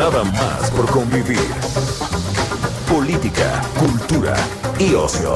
[0.00, 1.46] Nada más por convivir.
[2.90, 4.34] Política, cultura
[4.78, 5.34] y ocio.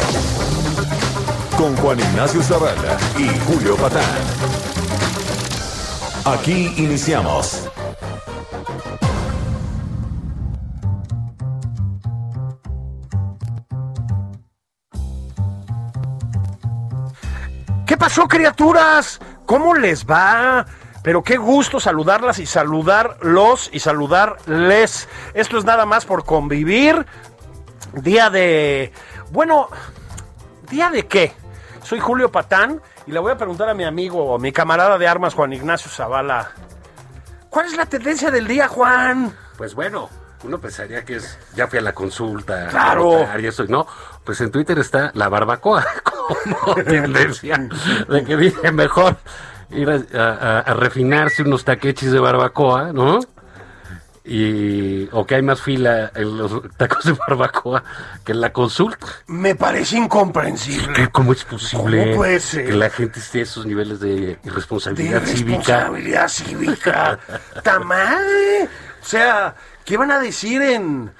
[1.58, 4.02] Con Juan Ignacio Zavala y Julio Patán.
[6.24, 7.68] Aquí iniciamos.
[17.86, 19.20] ¿Qué pasó, criaturas?
[19.44, 20.64] ¿Cómo les va?
[21.04, 25.06] Pero qué gusto saludarlas y saludarlos y saludarles.
[25.34, 27.04] Esto es nada más por convivir.
[27.92, 28.90] Día de...
[29.30, 29.68] Bueno,
[30.70, 31.34] ¿día de qué?
[31.82, 35.34] Soy Julio Patán y le voy a preguntar a mi amigo, mi camarada de armas,
[35.34, 36.52] Juan Ignacio Zavala.
[37.50, 39.36] ¿Cuál es la tendencia del día, Juan?
[39.58, 40.08] Pues bueno,
[40.42, 42.68] uno pensaría que es, ya fui a la consulta.
[42.68, 43.28] Claro.
[43.38, 43.86] Y eso, no,
[44.24, 47.68] pues en Twitter está la barbacoa como tendencia
[48.08, 49.18] de que dice mejor
[49.70, 53.20] ir a, a- a refinarse unos taquechis de barbacoa, ¿no?
[54.26, 57.84] Y, o que hay más fila en los tacos de barbacoa
[58.24, 59.06] que en la consulta.
[59.26, 60.94] Me parece incomprensible.
[60.94, 62.64] ¿Qué- ¿Cómo es posible ¿Cómo puede ser?
[62.64, 65.58] que la gente esté a esos niveles de de irresponsabilidad cívica?
[65.58, 67.18] responsabilidad cívica.
[67.62, 68.64] ¡Ta madre!
[69.02, 69.54] O sea,
[69.84, 71.10] ¿qué van a decir en...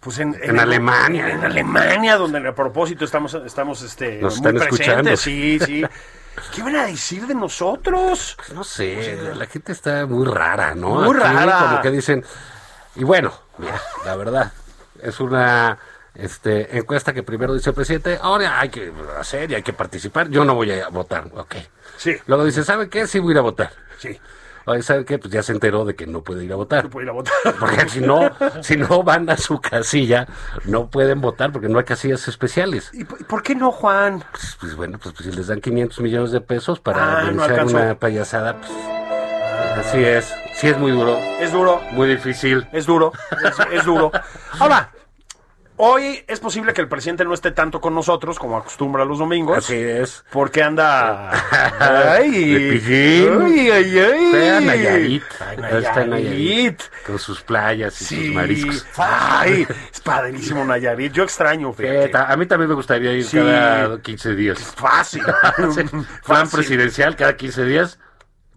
[0.00, 1.30] Pues en, En Alemania.
[1.30, 5.04] En Alemania, donde a propósito estamos, estamos este, Nos muy están escuchando.
[5.04, 5.20] presentes.
[5.20, 5.84] Sí, sí.
[6.54, 8.36] ¿Qué van a decir de nosotros?
[8.54, 10.96] No sé, la gente está muy rara, ¿no?
[10.96, 11.58] Muy Aquí rara.
[11.58, 12.24] Como que dicen,
[12.96, 14.52] y bueno, mira, la verdad,
[15.00, 15.78] es una
[16.14, 20.28] este, encuesta que primero dice el presidente, ahora hay que hacer y hay que participar,
[20.28, 21.56] yo no voy a votar, ok.
[21.96, 22.16] Sí.
[22.26, 23.06] Luego dice, ¿sabe qué?
[23.06, 23.72] Sí voy a ir a votar.
[23.98, 24.20] Sí,
[24.68, 25.18] Oye, ¿sabe qué?
[25.18, 26.84] Pues ya se enteró de que no puede ir a votar.
[26.84, 27.32] no puedo ir a votar.
[27.58, 28.30] Porque si no,
[28.62, 30.26] si no van a su casilla,
[30.64, 32.90] no pueden votar porque no hay casillas especiales.
[32.92, 34.22] ¿Y por qué no, Juan?
[34.30, 37.26] Pues, pues bueno, pues, pues si les dan 500 millones de pesos Ah, para no
[37.26, 37.76] denunciar alcanzó.
[37.76, 38.70] una payasada, pues
[39.86, 40.32] así es.
[40.54, 42.66] Sí es muy duro, Es duro, muy difícil.
[42.72, 43.12] es duro,
[43.44, 44.10] es, es duro.
[44.58, 44.90] Ahora,
[45.78, 49.58] hoy es posible que el presidente no esté tanto con nosotros como acostumbra los domingos.
[49.58, 50.24] Así es.
[50.30, 51.30] Porque anda.
[52.12, 52.80] ¡Ay!
[52.86, 54.64] ¡Ay, ay, ay!
[54.64, 55.22] Nayarit.
[55.40, 56.82] Ay, Está Nayarit.
[57.06, 58.26] Con sus playas y Sí.
[58.26, 58.86] sus mariscos.
[58.96, 59.66] ¡Ay!
[59.92, 61.12] Es padrísimo Nayarit.
[61.12, 62.10] Yo extraño, fíjate.
[62.16, 63.36] A mí también me gustaría ir Sí.
[63.38, 64.58] cada 15 días.
[64.76, 65.22] Fácil.
[65.74, 65.82] Sí.
[65.84, 66.50] Plan Fácil.
[66.58, 67.98] presidencial cada 15 días.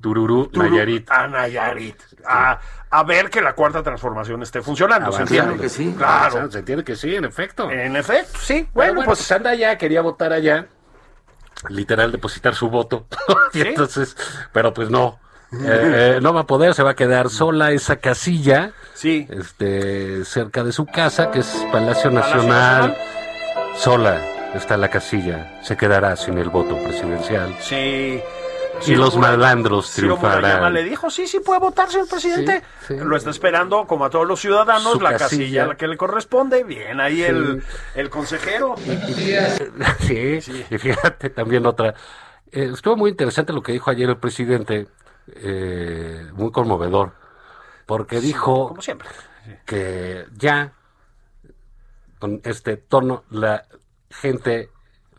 [0.02, 1.10] Tururú, Turu- Nayarit.
[1.12, 1.96] A Nayarit.
[2.28, 5.12] A, a ver que la cuarta transformación esté funcionando.
[5.12, 5.70] ¿se entiende?
[5.70, 6.14] Sí, Claro.
[6.14, 6.52] avanzando.
[6.52, 7.70] Se entiende que sí, en efecto.
[7.72, 8.68] En efecto, sí.
[8.74, 9.32] Bueno, Bueno, pues, pues.
[9.32, 10.68] anda allá, quería votar allá.
[11.70, 13.06] Literal, depositar su voto.
[13.54, 13.68] y ¿Sí?
[13.68, 14.18] entonces,
[14.52, 15.20] pero pues no.
[15.54, 18.72] Eh, eh, no va a poder, se va a quedar sola esa casilla.
[18.94, 19.28] Sí.
[19.30, 22.98] Este, cerca de su casa, que es Palacio Palacio Nacional.
[23.76, 24.22] Sola
[24.56, 25.60] está la casilla.
[25.62, 27.54] Se quedará sin el voto presidencial.
[27.60, 28.22] Sí.
[28.88, 30.74] Y los malandros triunfarán.
[30.74, 32.64] le dijo, sí, sí puede votar, señor presidente.
[32.88, 33.04] Sí, sí.
[33.04, 35.26] Lo está esperando, como a todos los ciudadanos, la casilla.
[35.44, 35.64] casilla.
[35.64, 36.64] a la que le corresponde.
[36.64, 37.64] Bien, ahí el,
[37.96, 38.76] el consejero.
[40.00, 41.94] Sí, y fíjate también otra.
[42.52, 44.88] Eh, estuvo muy interesante lo que dijo ayer el presidente,
[45.28, 47.14] eh, muy conmovedor,
[47.86, 49.08] porque dijo Como siempre.
[49.66, 50.74] que ya
[52.20, 53.66] con este tono la
[54.10, 54.70] gente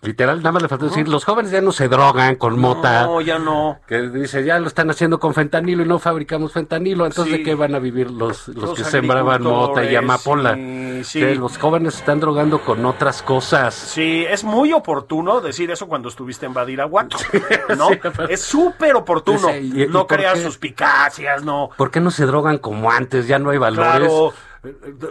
[0.03, 3.21] literal nada más le faltó decir los jóvenes ya no se drogan con mota No,
[3.21, 3.79] ya no.
[3.87, 7.39] que dice ya lo están haciendo con fentanilo y no fabricamos fentanilo entonces Sí.
[7.39, 11.21] de qué van a vivir los, los, Los que sembraban mota y amapola sí, sí.
[11.21, 16.09] Que los jóvenes están drogando con otras cosas Sí, es muy oportuno decir eso cuando
[16.09, 17.17] estuviste en Badiraguato,
[17.79, 17.89] ¿no?
[18.01, 19.49] pero- es súper oportuno.
[19.49, 21.71] Sí, y- y no por creas suspicacias, no.
[21.77, 23.27] ¿Por qué no se drogan como antes?
[23.29, 24.09] Ya no hay valores.
[24.09, 24.33] Claro.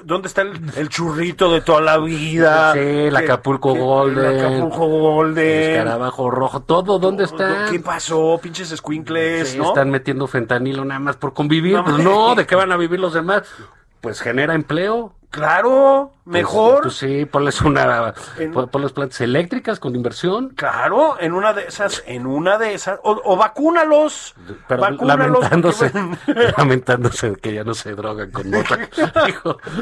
[0.06, 2.72] ¿Dónde está el, el churrito de toda la vida?
[2.72, 4.26] Sí, el ¿Qué- Acapulco Golden.
[4.26, 5.72] El Acapulco El Golden.
[5.72, 7.66] escarabajo rojo, todo, ¿dónde está?
[7.70, 8.40] ¿Qué pasó?
[8.42, 9.68] Pinches escuincles, Sí, ¿no?
[9.70, 11.74] Están metiendo fentanilo nada más por convivir.
[11.76, 13.44] No pues no, ¿de qué van a vivir los demás?
[14.00, 15.14] Pues genera empleo.
[15.32, 16.82] Claro, mejor.
[16.84, 20.50] Pues, sí, ponles una, En- pon- ponles plantas eléctricas con inversión.
[20.50, 24.36] Claro, en una de esas, en una de esas, o, o vacúnalos,
[24.68, 28.78] Pero vacúnalos, lamentándose, porque- lamentándose de que ya no se drogan con mota.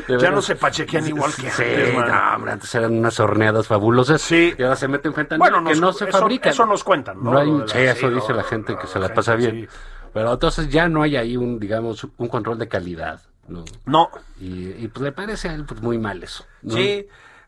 [0.08, 4.22] Ya no se pachequean igual que Sí, antes, no, hombre, antes eran unas horneadas fabulosas.
[4.22, 4.54] Sí.
[4.58, 6.52] Y ahora se meten fentanilo Bueno, que no se eso- fabrican.
[6.52, 7.38] eso nos cuentan, ¿no?
[7.38, 9.06] hay- de la- sí, eso sí, dice no, la gente no, que la se la
[9.08, 9.52] gente, pasa bien.
[9.52, 9.68] sí.
[10.14, 13.22] Pero entonces ya no hay ahí un, digamos, un control de calidad.
[13.50, 13.66] ¿No?
[13.86, 14.10] No,
[14.40, 16.46] Y, y, pues le parece a él pues, muy mal eso.
[16.62, 16.74] ¿no?
[16.76, 17.06] sí.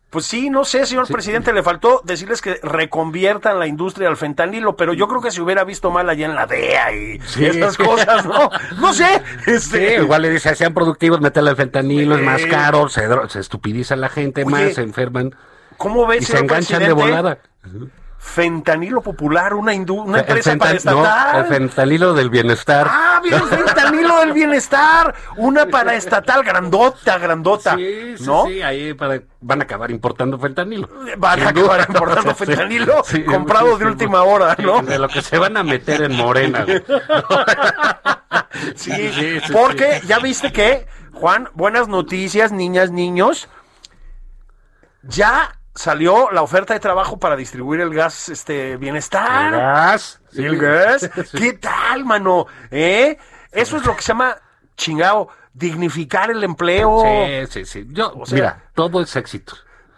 [0.10, 4.76] Pues sí, no sé, señor presidente, le faltó decirles que reconviertan la industria al fentanilo,
[4.76, 7.46] pero yo creo que se hubiera visto mal allá en la DEA y Sí.
[7.46, 8.50] esas cosas, ¿no?
[8.82, 9.06] No sé.
[9.46, 12.50] Sí, Este, igual le dice, sean productivos, meterle el fentanilo, es más Sí.
[12.50, 13.08] caro, se,
[13.40, 15.34] estupidiza la gente Oye, más, se enferman
[15.78, 17.38] ¿Cómo ves, y se enganchan de volada.
[18.24, 21.34] Fentanilo Popular, una, empresa paraestatal.
[21.34, 22.88] no, el fentanilo del bienestar.
[22.88, 25.16] Ah, bien, fentanilo del bienestar.
[25.38, 27.76] Una paraestatal grandota, grandota.
[27.76, 28.46] Sí, sí, ¿No?
[28.46, 30.88] sí, ahí para- van a acabar importando fentanilo.
[31.18, 34.84] Van a acabar importando fentanilo sí, comprado de última hora, ¿no?
[34.84, 36.64] De lo que se van a meter en Morena.
[38.76, 43.50] sí, porque ya viste que, Juan, buenas noticias, niñas, niños.
[45.02, 49.52] Ya salió la oferta de trabajo para distribuir el gas este bienestar.
[49.52, 50.22] gas.
[50.32, 51.10] Sí, el gas.
[51.38, 52.48] ¿Qué tal, mano?
[52.70, 53.18] ¿Eh?
[53.52, 54.38] Eso es lo que se llama
[54.76, 57.02] chingado, dignificar el empleo.
[57.04, 57.88] Sí, sí, sí.
[57.90, 59.54] Yo, O sea, mira, todo es éxito.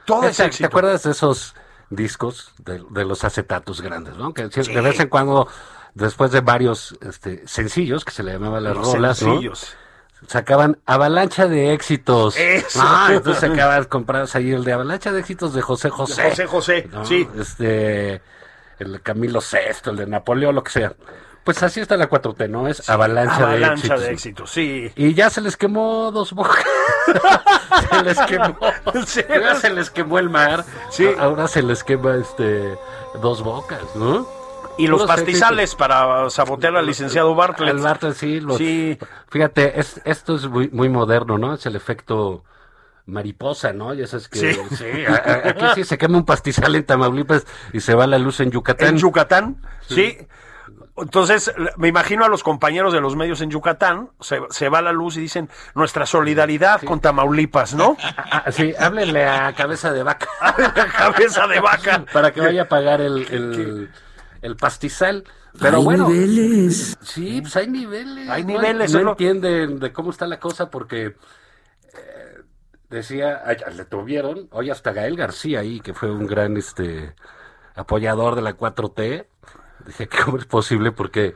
[0.06, 0.64] Todo es ¿Te- éxito.
[0.64, 1.56] ¿Te acuerdas de esos
[1.90, 4.34] discos de, de los acetatos grandes, no?
[4.34, 4.74] Que Sí.
[4.74, 5.48] de vez en cuando,
[5.94, 9.40] después de varios este, sencillos, que se le llamaban las Los rolas, ¿no?
[10.28, 12.38] Sacaban avalancha de éxitos.
[12.38, 12.80] Eso.
[12.82, 16.30] Ah, entonces sacabas, comprabas ahí el de avalancha de éxitos de José José.
[16.30, 17.06] José José, ¿no?
[17.06, 17.28] sí.
[17.40, 18.22] Este,
[18.80, 20.94] el de Camilo VI, el de Napoleón, lo que sea.
[21.44, 22.70] Pues así está la 4T, ¿no?
[22.70, 24.02] Es avalancha, de Avalancha éxitos.
[24.02, 24.92] de éxito, sí.
[24.96, 26.64] Y ya se les quemó dos bocas.
[27.90, 28.58] se les quemó.
[29.06, 29.22] Sí.
[29.30, 30.64] Ya se les quemó el mar.
[30.90, 31.06] Sí.
[31.20, 32.78] Ahora se les quema este
[33.22, 34.26] dos bocas, ¿no?
[34.78, 37.76] Y los pastizales para sabotear al licenciado Bartlett.
[37.76, 38.40] El Bartlett, sí.
[38.40, 38.98] los- Sí.
[39.30, 41.54] Fíjate, es, esto es muy, muy moderno, ¿no?
[41.54, 42.44] Es el efecto
[43.06, 43.94] mariposa, ¿no?
[43.94, 44.60] Ya sabes que Sí.
[44.76, 48.18] sí, a- a- aquí sí se quema un pastizal en Tamaulipas y se va la
[48.18, 48.88] luz en Yucatán.
[48.90, 50.18] En Yucatán, sí.
[50.96, 54.92] Entonces, me imagino a los compañeros de los medios en Yucatán, se, se va la
[54.92, 57.98] luz y dicen nuestra solidaridad con Tamaulipas, ¿no?
[58.18, 60.28] Ah, sí, háblenle a cabeza de vaca.
[60.98, 62.06] Cabeza de vaca.
[62.14, 63.90] para que vaya a pagar el, el,
[64.44, 65.24] el pastizal.
[65.60, 66.10] Pero bueno,
[67.02, 68.30] sí, pues hay niveles.
[68.30, 71.06] Hay No- niveles, No, lo- entienden de cómo está la cosa porque
[71.94, 72.42] eh,
[72.90, 77.16] decía, ay, le tuvieron, hoy hasta Gael García ahí, que fue un gran este
[77.76, 79.28] apoyador de la 4T.
[79.86, 80.92] Dije, ¿cómo es posible?
[80.92, 81.36] Porque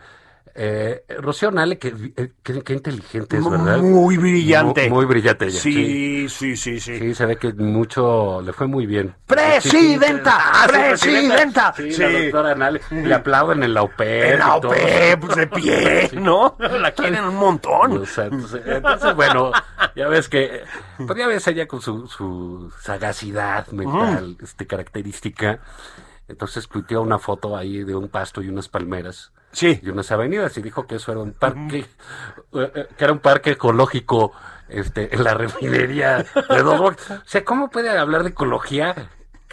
[0.60, 3.78] eh, Rocío Nale, que, eh, qué, qué inteligente es, ¿verdad?
[3.78, 4.90] Muy brillante.
[4.90, 5.60] Muy, muy brillante ella.
[5.60, 6.98] Sí, sí, sí, sí.
[6.98, 9.14] Sí, se ve que mucho le fue muy bien.
[9.28, 10.36] ¡Presidenta!
[10.36, 11.74] Ah, sí, ¡Presidenta!
[11.78, 12.82] Sí, la doctora Nale.
[12.90, 14.34] Le aplauden en la UPE.
[14.34, 16.56] En la OPE, pues, de pie, ¿no?
[16.58, 17.92] La quieren un montón.
[17.92, 18.32] Entonces,
[18.66, 19.52] entonces, bueno,
[19.96, 20.64] ya ves que,
[20.98, 25.60] pues ya ves ella con su, su sagacidad mental, este, característica.
[26.28, 29.80] Entonces tuiteó una foto ahí de un pasto y unas palmeras Sí.
[29.82, 33.20] y unas avenidas y dijo que eso era un parque, eh, eh, que era un
[33.20, 34.34] parque ecológico
[34.70, 37.12] este, en la refinería de dos Bocas.
[37.12, 39.10] O sea, ¿cómo puede hablar de ecología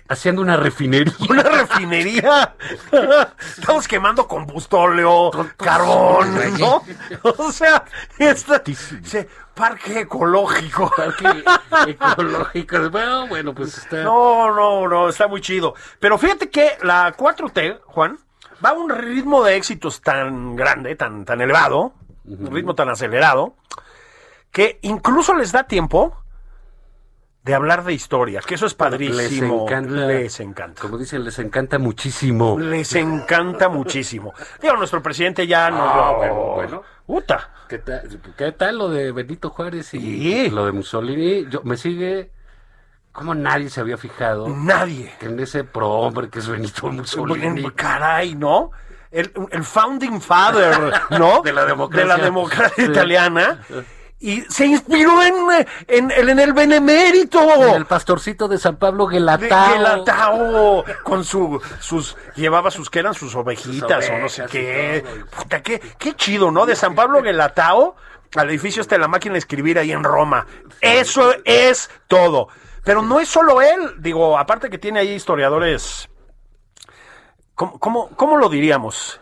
[0.08, 1.14] haciendo una refinería?
[1.28, 2.54] Una refinería.
[3.58, 6.82] Estamos quemando combustóleo, carbón, ¿no?
[7.22, 7.84] O sea,
[8.18, 10.90] esta, dice, parque ecológico.
[10.96, 11.44] Parque
[11.86, 12.90] ecológico.
[12.90, 14.02] Bueno, bueno, pues está.
[14.02, 15.74] No, no, no, está muy chido.
[15.98, 18.18] Pero fíjate que la 4T, Juan,
[18.64, 21.94] va a un ritmo de éxitos tan grande, tan, tan elevado,
[22.24, 23.56] un ritmo tan acelerado,
[24.50, 26.16] que incluso les da tiempo
[27.42, 29.66] de hablar de historia, que eso es padrísimo.
[29.66, 30.06] Les encanta.
[30.06, 30.80] Les encanta.
[30.80, 32.58] Como dicen, les encanta muchísimo.
[32.58, 34.32] Les encanta muchísimo.
[34.62, 36.16] Digo, nuestro presidente ya no Ah, lo...
[36.16, 36.82] bueno, bueno.
[37.06, 37.50] Puta.
[37.68, 40.50] ¿Qué tal, ¿Qué tal lo de Benito Juárez y Sí.
[40.50, 41.46] lo de Mussolini?
[41.50, 42.30] Yo, me sigue.
[43.14, 45.14] ¿Cómo nadie se había fijado Nadie.
[45.20, 47.70] que en ese prohombre que es Benito Mussolini?
[47.70, 48.72] Caray, ¿no?
[49.10, 51.40] El, el founding father, ¿no?
[51.44, 52.02] De la democracia.
[52.02, 52.90] De la democracia Sí.
[52.90, 53.60] italiana.
[54.18, 55.34] Y se inspiró en,
[55.86, 57.76] en, en, en el benemérito.
[57.76, 59.72] El pastorcito de San Pablo de Guelatao.
[59.74, 65.04] Gelatao, con su, sus, llevaba sus, que eran sus ovejitas Sus o no sé qué.
[65.36, 66.66] Puta, qué, qué chido, ¿no?
[66.66, 67.94] De San Pablo Gelatao
[68.34, 70.46] al edificio este de la máquina de escribir ahí en Roma.
[70.80, 72.48] Eso es todo.
[72.84, 76.08] Pero no es solo él, digo, aparte que tiene ahí historiadores,
[77.54, 79.20] ¿cómo, cómo, cómo lo diríamos?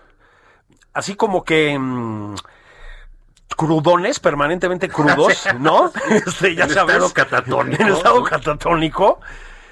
[0.92, 2.34] Así como que, mm,
[3.56, 5.92] crudones, permanentemente crudos, ¿no?
[6.10, 6.94] Este, ya En sabes.
[6.96, 7.82] estado catatónico.
[7.82, 9.20] En estado catatónico.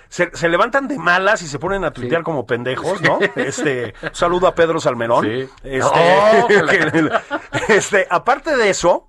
[0.08, 3.20] Se, se levantan de malas y se ponen a tuitear como pendejos, ¿no?
[3.36, 5.24] Este, saludo a Pedro Salmerón.
[5.24, 5.48] Sí.
[5.62, 7.10] Este, Oh, que-
[7.68, 9.06] este, aparte de eso,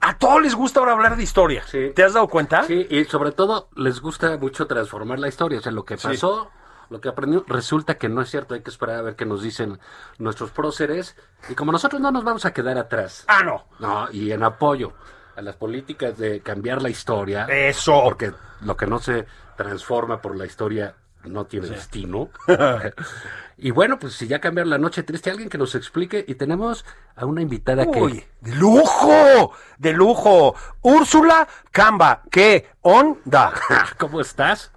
[0.00, 1.62] a todos les gusta ahora hablar de historia.
[1.66, 1.92] Sí.
[1.94, 2.62] ¿Te has dado cuenta?
[2.64, 5.58] Sí, y sobre todo les gusta mucho transformar la historia.
[5.58, 6.08] O sea, lo que Sí.
[6.08, 6.50] pasó,
[6.90, 8.54] lo que aprendió, resulta que no es cierto.
[8.54, 9.78] Hay que esperar a ver qué nos dicen
[10.18, 11.16] nuestros próceres.
[11.48, 13.24] Y como nosotros no nos vamos a quedar atrás.
[13.26, 13.64] Ah, no.
[13.80, 14.92] No, y en apoyo
[15.34, 17.44] a las políticas de cambiar la historia.
[17.46, 18.00] Eso.
[18.04, 19.26] Porque lo que no se
[19.56, 20.94] transforma por la historia
[21.26, 22.30] no tiene destino.
[23.56, 26.24] y bueno, pues si ya cambiar la noche triste, alguien que nos explique.
[26.26, 28.00] Y tenemos a una invitada que.
[28.00, 30.54] Uy, de lujo, de lujo.
[30.82, 33.52] Úrsula Camba, ¿qué onda?
[33.98, 34.72] ¿Cómo estás?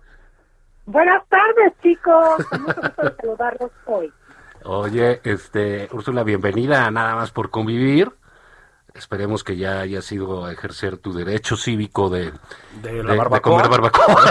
[0.85, 2.45] Buenas tardes, chicos.
[2.59, 4.11] Mucho gusto de saludarlos hoy.
[4.63, 8.11] Oye, este, Úrsula, bienvenida a Nada más por convivir.
[8.99, 12.33] Esperemos que ya hayas ido a ejercer tu derecho cívico de,
[12.81, 14.23] De la comer barbacoa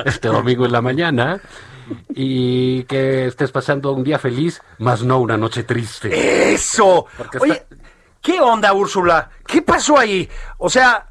[0.06, 1.40] este domingo en la mañana
[2.08, 6.52] y que estés pasando un día feliz, más no una noche triste.
[6.54, 7.06] Eso.
[7.18, 7.76] Porque Oye, está-
[8.22, 9.30] ¿qué onda, Úrsula?
[9.44, 10.30] ¿Qué pasó ahí?
[10.58, 11.08] O sea,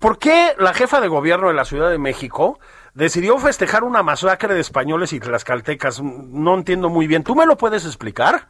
[0.00, 2.58] ¿por qué la jefa de gobierno de la Ciudad de México
[2.94, 6.02] decidió festejar una masacre de españoles y tlaxcaltecas?
[6.02, 7.22] No entiendo muy bien.
[7.22, 8.48] ¿Tú me lo puedes explicar?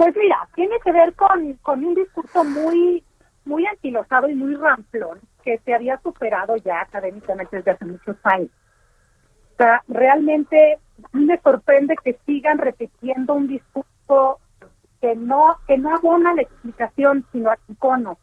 [0.00, 3.04] Pues mira, tiene que ver con, con un discurso muy,
[3.44, 8.48] muy anquilosado y muy ramplón que se había superado ya académicamente desde hace muchos años.
[9.52, 10.78] O sea, realmente
[11.12, 14.40] me sorprende que sigan repitiendo un discurso
[15.02, 18.16] que no, que no abona la explicación, sino icono.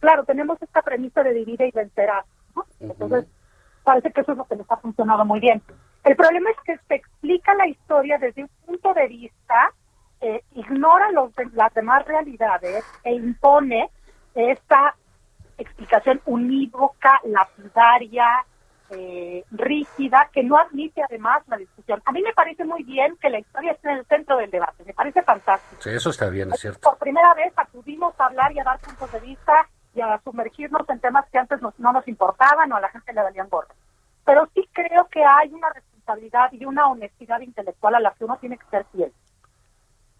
[0.00, 2.66] Claro, tenemos esta premisa de divide y vencerás, ¿no?
[2.80, 3.24] Entonces,
[3.84, 5.62] parece que eso es lo que les ha funcionado muy bien.
[6.02, 9.72] El problema es que se explica la historia desde un punto de vista,
[10.26, 13.90] eh, ignora los de- las demás realidades e impone
[14.34, 14.96] esta
[15.58, 18.44] explicación unívoca, lapidaria,
[18.90, 22.02] eh, rígida, que no admite además la discusión.
[22.04, 24.84] A mí me parece muy bien que la historia esté en el centro del debate,
[24.84, 25.82] me parece fantástico.
[25.82, 26.80] Sí, eso está bien, es cierto.
[26.90, 30.88] Por primera vez acudimos a hablar y a dar puntos de vista y a sumergirnos
[30.88, 33.74] en temas que antes nos- no nos importaban o a la gente le valían gorro.
[34.24, 38.36] Pero sí creo que hay una responsabilidad y una honestidad intelectual a la que uno
[38.38, 39.12] tiene que ser fiel.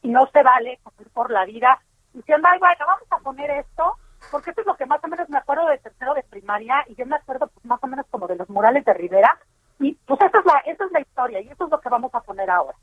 [0.04, 1.80] Y no se vale ir por la vida
[2.12, 3.96] diciendo, ay, bueno, vamos a poner esto,
[4.30, 6.94] porque esto es lo que más o menos me acuerdo de tercero de primaria y
[6.94, 9.36] yo me acuerdo pues, más o menos como de los murales de Rivera.
[9.80, 12.14] Y pues esa es la, esa es la historia y eso es lo que vamos
[12.14, 12.76] a poner ahora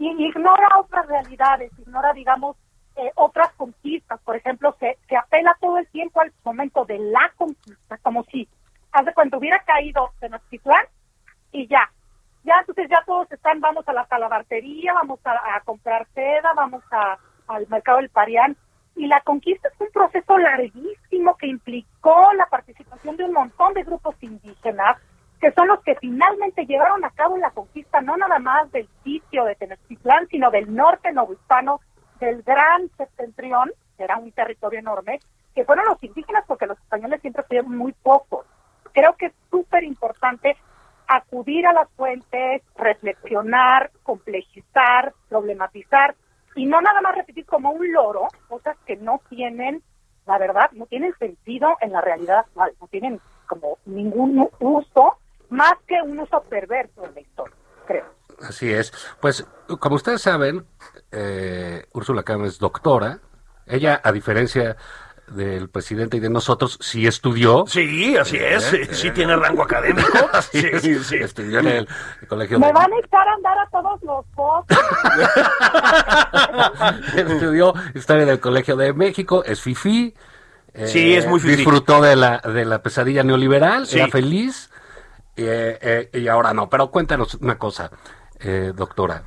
[0.00, 2.56] y ignora otras realidades, ignora, digamos,
[2.96, 4.18] eh, otras conquistas.
[4.22, 8.48] Por ejemplo, se, se apela todo el tiempo al momento de la conquista, como si,
[8.92, 10.86] hace cuando hubiera caído Tenochtitlán
[11.52, 11.92] y ya.
[12.44, 16.82] Ya, entonces ya todos están, vamos a la calabartería, vamos a, a comprar seda, vamos
[16.90, 17.18] a,
[17.48, 18.56] al mercado del Parián.
[18.96, 23.84] Y la conquista es un proceso larguísimo que implicó la participación de un montón de
[23.84, 24.98] grupos indígenas,
[25.40, 29.44] que son los que finalmente llevaron a cabo la conquista, no nada más del sitio
[29.44, 31.80] de Tenochtitlán, sino del norte novohispano,
[32.18, 35.20] del gran septentrión, que era un territorio enorme,
[35.54, 38.46] que fueron los indígenas porque los españoles siempre fueron muy pocos.
[38.92, 40.56] Creo que es súper importante
[41.10, 46.14] acudir a las fuentes, reflexionar, complejizar, problematizar
[46.54, 49.82] y no nada más repetir como un loro cosas que no tienen,
[50.26, 55.72] la verdad, no tienen sentido en la realidad actual, no tienen como ningún uso más
[55.88, 58.04] que un uso perverso de la historia, creo.
[58.40, 58.92] Así es.
[59.20, 59.44] Pues,
[59.80, 60.64] como ustedes saben,
[61.10, 63.18] eh, Úrsula Cama es doctora.
[63.66, 64.76] Ella, a diferencia
[65.30, 67.64] del presidente y de nosotros, sí estudió.
[67.66, 68.64] Sí, así es.
[68.64, 70.08] Sí, sí tiene rango académico.
[70.52, 71.16] Sí, sí, sí.
[71.16, 71.88] Estudió en el
[72.28, 72.72] colegio Me de...
[72.72, 74.78] van a echar a andar a todos los votos.
[77.16, 80.14] estudió historia del colegio de México, es fifí.
[80.74, 81.56] eh, Sí, es muy fifí.
[81.56, 83.98] Disfrutó de la, de la pesadilla neoliberal, Sí.
[83.98, 84.70] era feliz.
[85.36, 86.68] eh, eh, y ahora no.
[86.68, 87.90] Pero cuéntanos una cosa,
[88.40, 89.22] eh, doctora.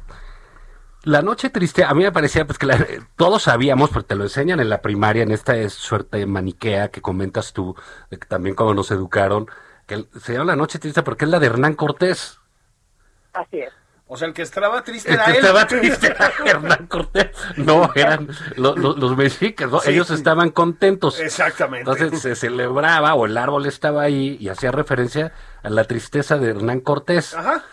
[1.04, 2.86] La noche triste, a mí me parecía pues que la-
[3.18, 7.52] todos sabíamos, porque te lo enseñan en la primaria, en esta suerte maniquea que comentas
[7.54, 7.76] tú,
[8.10, 9.48] de que también como nos educaron,
[9.86, 12.40] que se llama la noche triste porque es la de Hernán Cortés.
[13.34, 13.74] Así es.
[14.08, 15.38] O sea, el que estaba triste El era que él.
[15.38, 17.32] estaba triste era Hernán Cortés.
[17.58, 19.80] No, eran lo- lo- los mexicas, ¿no?
[19.80, 19.90] Sí.
[19.92, 21.20] Ellos estaban contentos.
[21.20, 21.90] Exactamente.
[21.92, 25.34] Entonces se celebraba o el árbol estaba ahí y hacía referencia
[25.64, 27.34] a la tristeza de Hernán Cortés.
[27.34, 27.64] Ajá.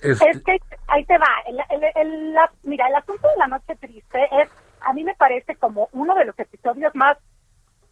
[0.00, 0.58] Este, Es que
[0.90, 1.26] ahí te va.
[1.46, 4.48] El, el- el- la- mira, el asunto de la noche triste es,
[4.80, 7.16] a mí me parece como uno de los episodios más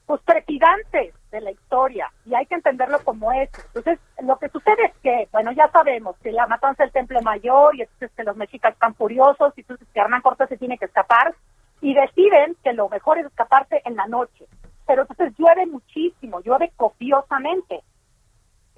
[0.07, 3.61] pues, trepidantes de la historia y hay que entenderlo como eso.
[3.67, 7.77] Entonces, lo que sucede es que, bueno, ya sabemos que la matanza del Temple Mayor
[7.77, 10.87] y entonces que los mexicas están furiosos y entonces que Hernán Cortés se tiene que
[10.87, 11.35] escapar
[11.83, 14.47] y deciden que lo mejor es escaparse en la noche.
[14.87, 17.83] Pero entonces llueve muchísimo, llueve copiosamente.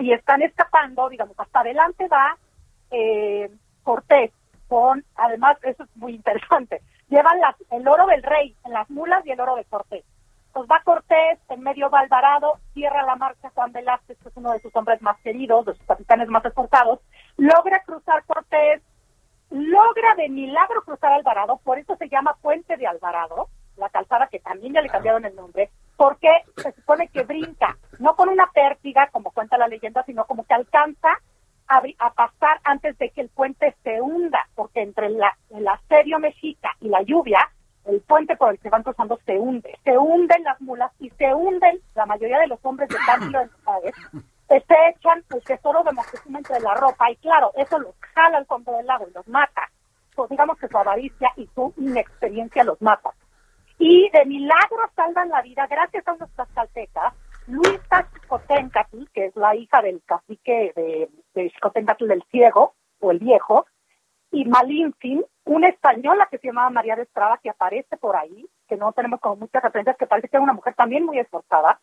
[0.00, 2.36] Y están escapando, digamos, hasta adelante va
[2.90, 3.50] eh,
[3.90, 4.30] Cortés,
[4.68, 9.26] con, además, eso es muy interesante, llevan las, el oro del rey en las mulas
[9.26, 10.04] y el oro de Cortés.
[10.52, 14.52] Pues va Cortés, en medio va Alvarado, cierra la marcha Juan Velázquez, que es uno
[14.52, 17.00] de sus hombres más queridos, de sus capitanes más esforzados,
[17.36, 18.80] logra cruzar Cortés,
[19.50, 24.38] logra de milagro cruzar Alvarado, por eso se llama Puente de Alvarado, la calzada que
[24.38, 29.08] también ya le cambiaron el nombre, porque se supone que brinca, no con una pértiga,
[29.10, 31.18] como cuenta la leyenda, sino como que alcanza
[31.70, 36.18] a, a pasar antes de que el puente se hunda, porque entre la, el asedio
[36.18, 37.48] mexica y la lluvia,
[37.86, 41.32] el puente por el que van cruzando se hunde, se hunden las mulas y se
[41.32, 43.50] hunden la mayoría de los hombres de Cándilo en
[44.58, 48.46] se echan el tesoro de Moctezuma entre la ropa y claro, eso los jala al
[48.46, 49.70] fondo del lago y los mata.
[50.16, 53.10] Pues digamos que su avaricia y su inexperiencia los mata.
[53.78, 57.14] Y de milagro salvan la vida gracias a unos tlaxcaltecas,
[57.50, 63.18] Luisa Xicoténcatl, que es la hija del cacique de, de Xicoténcatl del ciego o el
[63.18, 63.66] viejo,
[64.30, 68.76] y Malinfin, una española que se llamaba María de Estrada, que aparece por ahí, que
[68.76, 71.80] no tenemos como muchas referencias, que parece que es una mujer también muy esforzada,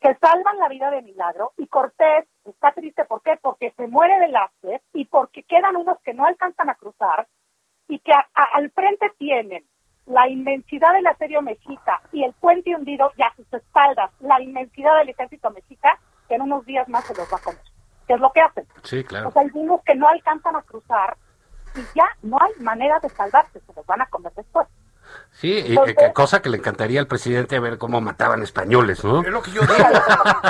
[0.00, 3.38] que salvan la vida de milagro, y Cortés está triste, ¿por qué?
[3.42, 7.28] Porque se muere de Velázquez y porque quedan unos que no alcanzan a cruzar,
[7.88, 9.64] y que al frente tienen
[10.10, 14.96] la inmensidad del asedio mexica y el puente hundido y a sus espaldas la inmensidad
[14.98, 15.98] del ejército mexica,
[16.28, 17.60] que en unos días más se los va a comer.
[18.06, 18.66] ¿Qué es lo que hacen?
[18.82, 19.30] Sí, O claro.
[19.30, 21.16] sea, hay unos que no alcanzan a cruzar
[21.76, 24.66] y ya no hay manera de salvarse, se los van a comer después.
[25.32, 29.22] Sí, y, Entonces- eh, cosa que le encantaría al presidente ver cómo mataban españoles, ¿no?
[29.22, 29.74] Es lo que yo digo.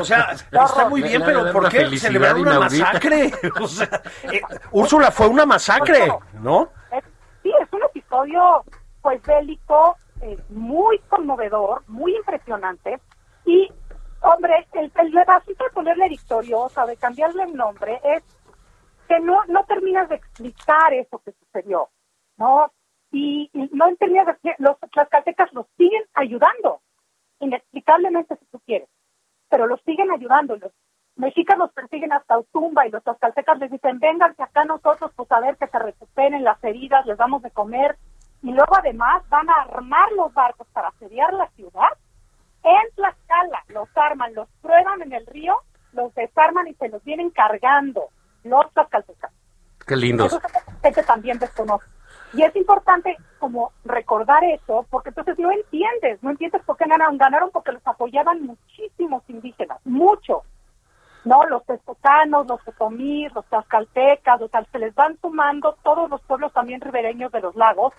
[0.00, 2.84] O sea, está muy bien, pero ¿por qué celebrar una inaudita.
[2.86, 3.30] masacre?
[3.60, 4.40] O sea, eh,
[4.72, 6.70] Úrsula fue una masacre, ¿no?
[6.92, 7.04] Es-
[7.42, 8.64] sí, es un episodio
[9.02, 13.00] pues bélico, eh, muy conmovedor, muy impresionante
[13.44, 13.70] y
[14.22, 15.24] hombre, el, el de
[15.72, 18.22] ponerle victoriosa, de cambiarle el nombre, es
[19.08, 21.88] que no, no terminas de explicar eso que sucedió,
[22.36, 22.70] ¿no?
[23.10, 26.80] Y, no terminas de los tlaxcaltecas los siguen ayudando,
[27.40, 28.88] inexplicablemente si tú quieres,
[29.48, 30.56] pero los siguen ayudando.
[30.56, 30.72] Los
[31.16, 35.40] mexicas los persiguen hasta Utumba y los tlaxcaltecas les dicen, vénganse acá nosotros, pues a
[35.40, 37.98] ver que se recuperen las heridas, les damos de comer.
[38.42, 41.90] Y luego además van a armar los barcos para asediar la ciudad
[42.62, 45.56] en Tlaxcala, los arman, los prueban en el río,
[45.92, 48.08] los desarman y se los vienen cargando
[48.44, 49.32] los tlaxcaltecas.
[49.86, 50.32] Qué lindos.
[50.32, 50.40] Eso
[50.82, 51.86] es que también desconoce.
[52.32, 57.18] Y es importante como recordar eso, porque entonces no entiendes, no entiendes por qué ganaron.
[57.18, 60.42] Ganaron porque los apoyaban muchísimos indígenas, muchos.
[61.24, 61.44] ¿No?
[61.44, 66.50] Los texcocanos, los otomís, los tlaxcaltecas, o sea, se les van sumando todos los pueblos
[66.52, 67.92] también ribereños de los lagos,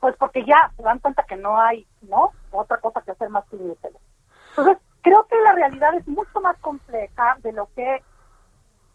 [0.00, 2.32] pues porque ya se dan cuenta que no hay, ¿no?
[2.50, 3.56] Otra cosa que hacer más que.
[3.56, 8.02] Entonces, creo que la realidad es mucho más compleja de lo que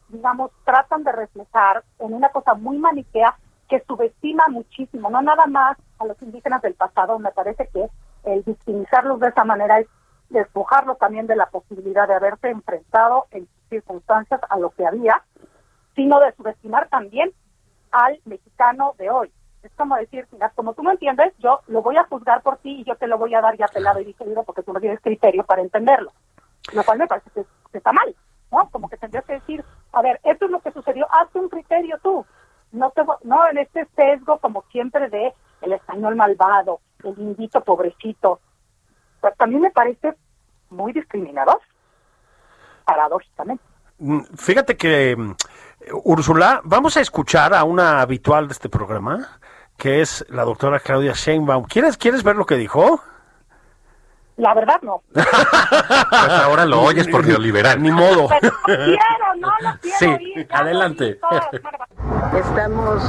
[0.09, 3.35] digamos, tratan de reflejar en una cosa muy maniquea
[3.67, 7.89] que subestima muchísimo, no nada más a los indígenas del pasado, me parece que
[8.23, 9.87] el victimizarlos de esa manera es
[10.29, 15.23] despojarlos también de la posibilidad de haberse enfrentado en circunstancias a lo que había,
[15.95, 17.31] sino de subestimar también
[17.91, 19.31] al mexicano de hoy.
[19.65, 22.81] Es como decir, mira, como tú me entiendes, yo lo voy a juzgar por ti
[22.81, 25.01] y yo te lo voy a dar ya pelado y digerido porque tú no tienes
[25.01, 26.11] criterio para entenderlo.
[26.73, 28.15] Lo cual me parece que, está mal,
[28.51, 28.69] ¿no?
[28.69, 31.97] Como que tendrías que decir, a ver, esto es lo que sucedió, hazte un criterio
[32.03, 32.23] tú.
[32.71, 38.39] No, te, no en este sesgo como siempre de el español malvado, el indito pobrecito.
[39.19, 40.13] Pues también me parece
[40.69, 41.59] muy discriminador,
[42.85, 43.63] paradójicamente.
[43.97, 45.35] Mm, Fíjate que, mm,
[46.03, 49.39] Úrsula, vamos a escuchar a una habitual de este programa,
[49.77, 51.65] que es la doctora Claudia Sheinbaum.
[51.65, 53.01] ¿Quieres, ¿Quieres ver lo que dijo?
[54.37, 55.01] La verdad no.
[55.13, 57.81] Pues ahora lo oyes por neoliberal.
[57.81, 58.27] Ni modo.
[58.41, 61.19] Pero quiero, no lo quiero Sí, lo adelante.
[62.37, 63.03] Estamos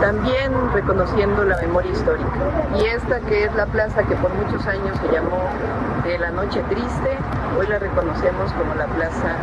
[0.00, 2.30] también reconociendo la memoria histórica.
[2.78, 5.50] Y esta que es la plaza que por muchos años se llamó
[6.04, 7.18] de la Noche Triste,
[7.58, 9.36] hoy la reconocemos como la Plaza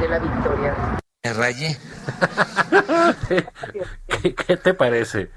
[0.00, 0.74] de la Victoria.
[1.24, 1.76] Me rayé.
[4.22, 5.30] ¿Qué, qué te parece?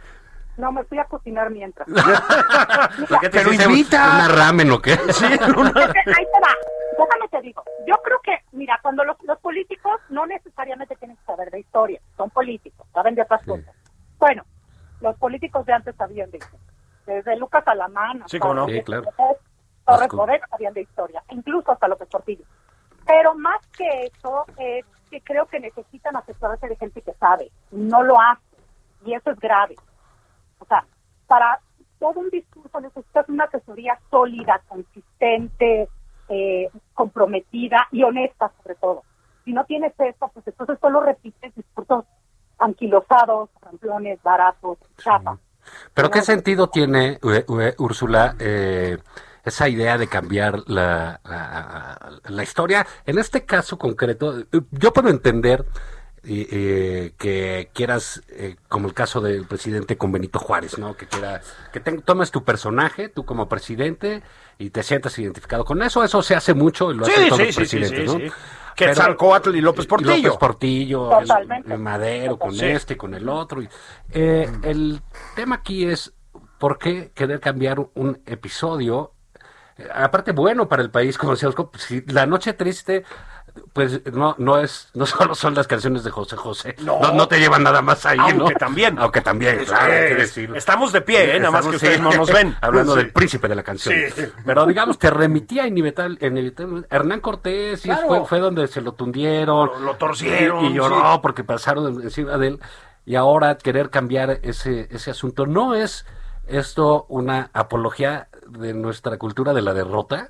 [0.62, 1.88] No, me fui a cocinar mientras.
[3.10, 4.04] ¿Por qué te Pero hiciste invita.
[4.14, 4.92] ¿Una ramen o qué?
[5.12, 5.26] Sí,
[5.58, 6.54] una- ahí te va.
[6.92, 7.64] Déjame te digo.
[7.88, 12.00] Yo creo que, mira, cuando los, los políticos no necesariamente tienen que saber de historia,
[12.16, 13.74] son políticos, saben de otras cosas.
[14.20, 14.44] Bueno,
[15.00, 16.60] los políticos de antes sabían de historia.
[17.08, 18.68] Desde Lucas Alamán Sí, cómo no.
[18.68, 19.06] Sí, claro.
[19.84, 20.10] Torres.
[20.12, 22.46] Bodet sabían de historia, incluso hasta López Portillo.
[23.08, 28.04] Pero más que eso, es que creo que necesitan asesorarse de gente que sabe, no
[28.04, 28.44] lo hace,
[29.06, 29.76] y eso es grave.
[30.62, 30.86] O sea,
[31.28, 31.60] para
[32.00, 35.90] todo un discurso necesitas una asesoría sólida, consistente,
[36.30, 39.04] eh, comprometida y honesta sobre todo.
[39.44, 42.06] Si no tienes esto, pues entonces solo repites discursos
[42.60, 45.40] anquilosados, ramplones, baratos, chapas.
[45.94, 48.98] Pero ¿qué sentido tiene, Ue- Ue- Úrsula, eh,
[49.44, 52.86] esa idea de cambiar la, la, la historia?
[53.06, 55.66] En este caso concreto, eh, yo puedo entender
[56.24, 60.96] eh, eh, que quieras, eh, como el caso del presidente con Benito Juárez, ¿no?
[60.96, 61.42] Que quiera,
[61.74, 64.22] que te- tomes tu personaje, tú como presidente,
[64.60, 66.04] y te sientas identificado con eso.
[66.04, 68.18] Eso se hace mucho y lo Sí, hacen todos sí, los sí, sí, presidentes, sí,
[68.18, 68.24] ¿no?
[69.56, 70.16] y López Portillo.
[70.30, 72.66] López Portillo, el- Madero con Sí.
[72.66, 73.62] este y con el otro.
[73.62, 73.70] y-
[74.12, 75.02] eh, el
[75.36, 76.14] tema aquí es
[76.60, 79.14] por qué querer cambiar un episodio,
[79.78, 83.04] eh, aparte bueno para el país, como decíamos, como si la noche triste,
[83.74, 87.14] pues no, no es, no solo son las canciones de José José, no, No.
[87.14, 88.24] no, te llevan nada más ahí, ¿no?
[88.46, 89.00] Aunque también.
[89.00, 90.56] Aunque también, Es claro, hay que decirlo.
[90.56, 91.40] Estamos de pie, ¿eh?
[91.40, 92.56] nada más que ustedes sí, no nos ven.
[92.62, 93.00] Hablando Sí.
[93.00, 93.96] del príncipe de la canción.
[94.16, 94.24] Sí.
[94.46, 99.68] Pero digamos, te remitía inevitable, inevitable- Hernán Cortés, y fue, fue donde se lo tundieron.
[99.68, 101.20] Lo- lo torcieron, Y, y lloró sí.
[101.22, 102.60] porque pasaron encima de él.
[103.06, 105.46] Y ahora querer cambiar ese, ese asunto.
[105.48, 106.06] ¿No es
[106.48, 110.30] esto una apología de nuestra cultura de la derrota?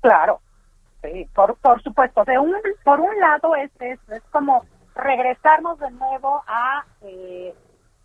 [0.00, 0.40] Claro,
[1.02, 2.24] sí, por, por supuesto.
[2.24, 7.54] De un, por un lado es, es, es como regresarnos de nuevo a eh,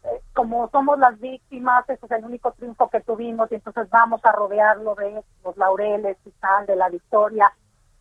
[0.04, 4.24] eh, como somos las víctimas, ese es el único triunfo que tuvimos y entonces vamos
[4.26, 7.52] a rodearlo de los laureles y tal, de la victoria.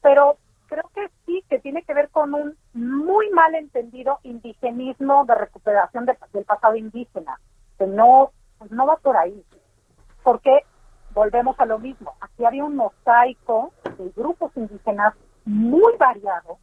[0.03, 5.35] Pero creo que sí, que tiene que ver con un muy mal entendido indigenismo de
[5.37, 7.39] recuperación de- del pasado indígena,
[7.79, 9.45] que no, pues no va por ahí
[10.23, 10.65] porque
[11.13, 12.15] volvemos a lo mismo.
[12.21, 16.59] Aquí había un mosaico de grupos indígenas muy variado,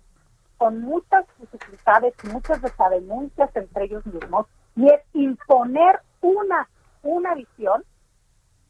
[0.57, 6.69] con muchas dificultades muchas desavenencias entre ellos mismos, y es imponer una,
[7.03, 7.83] una visión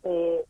[0.03, 0.45] eh,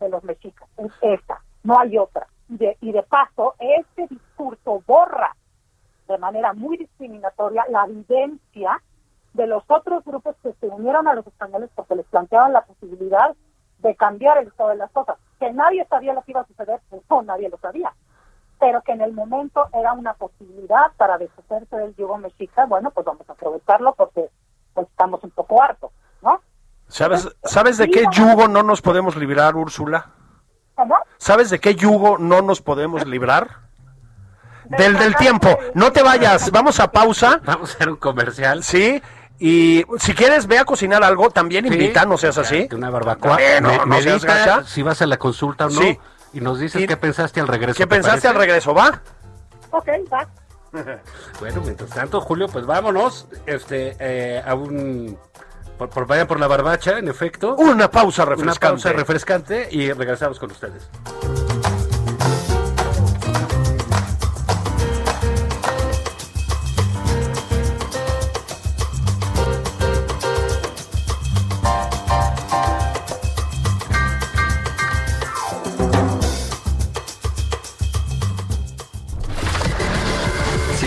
[0.00, 0.68] de los mexicas.
[0.76, 2.26] Es esta, no hay otra.
[2.48, 5.34] Y de, y de paso, este discurso borra
[6.08, 8.82] de manera muy discriminatoria la vivencia
[9.32, 13.34] de los otros grupos que se unieron a los españoles porque les planteaban la posibilidad
[13.82, 15.16] de cambiar el estado de las cosas.
[15.38, 17.92] Que nadie sabía lo que iba a suceder, pues no, nadie lo sabía.
[18.58, 23.04] Pero que en el momento era una posibilidad para deshacerse del yugo mexica, bueno, pues
[23.04, 24.30] vamos a aprovecharlo porque
[24.72, 25.90] pues, estamos un poco hartos,
[26.22, 26.40] ¿no?
[26.86, 30.10] ¿Sabes, ¿Sabes de qué yugo no nos podemos librar, Úrsula?
[30.74, 30.94] ¿Cómo?
[31.16, 33.62] ¿Sabes de qué yugo no nos podemos librar?
[34.64, 35.48] Del del tiempo.
[35.74, 38.62] No te vayas, vamos a pausa, Vamos a hacer un comercial.
[38.62, 39.02] ¿sí?
[39.44, 41.72] Y si quieres, ve a cocinar algo, también Sí.
[41.74, 42.68] invita, no seas así.
[42.72, 43.36] Una barbacoa.
[43.60, 44.64] No, no medita seas gacha.
[44.64, 45.80] si vas a la consulta o no.
[45.80, 45.98] Sí.
[46.34, 47.76] Y nos dices Y- qué pensaste al regreso.
[47.76, 49.02] ¿Qué ¿te pensaste al regreso, va?
[49.72, 50.28] Ok, va.
[51.40, 55.18] Bueno, mientras tanto, Julio, pues vámonos este, eh, a un...
[55.76, 57.56] Por, por- vayan por la barbacha, en efecto.
[57.56, 58.60] Una pausa Una refrescante.
[58.68, 60.88] pausa refrescante y regresamos con ustedes.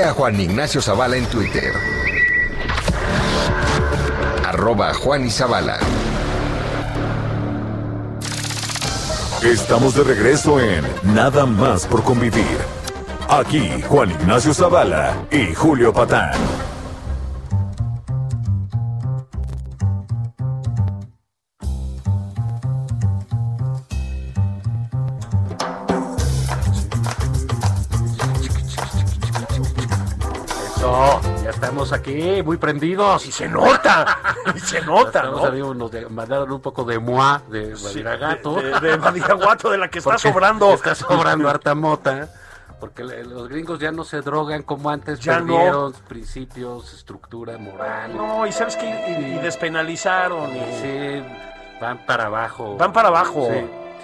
[0.00, 1.70] A Juan Ignacio Zavala en Twitter.
[4.46, 5.28] Arroba Juan.
[9.42, 10.82] Estamos de regreso en
[11.14, 12.58] Nada más por convivir.
[13.28, 16.32] Aquí Juan Ignacio Zavala y Julio Patán.
[32.12, 33.26] Aquí, muy prendidos.
[33.26, 34.18] Y se nota,
[34.54, 35.44] y se nota, ¿no?
[35.44, 38.54] amigos, nos de- mandaron un poco de moi, de Badiraguato.
[38.56, 40.72] De, de Badiraguato, de la que está sobrando.
[40.74, 42.28] Está sobrando harta mota.
[42.80, 45.46] Porque le- los gringos ya no se drogan como antes, Ya no.
[45.54, 48.16] perdieron principios, estructura moral.
[48.16, 50.50] No, y sabes que y, y despenalizaron.
[50.56, 51.24] y- Sí,
[51.80, 52.76] van para abajo.
[52.76, 53.48] Van para abajo.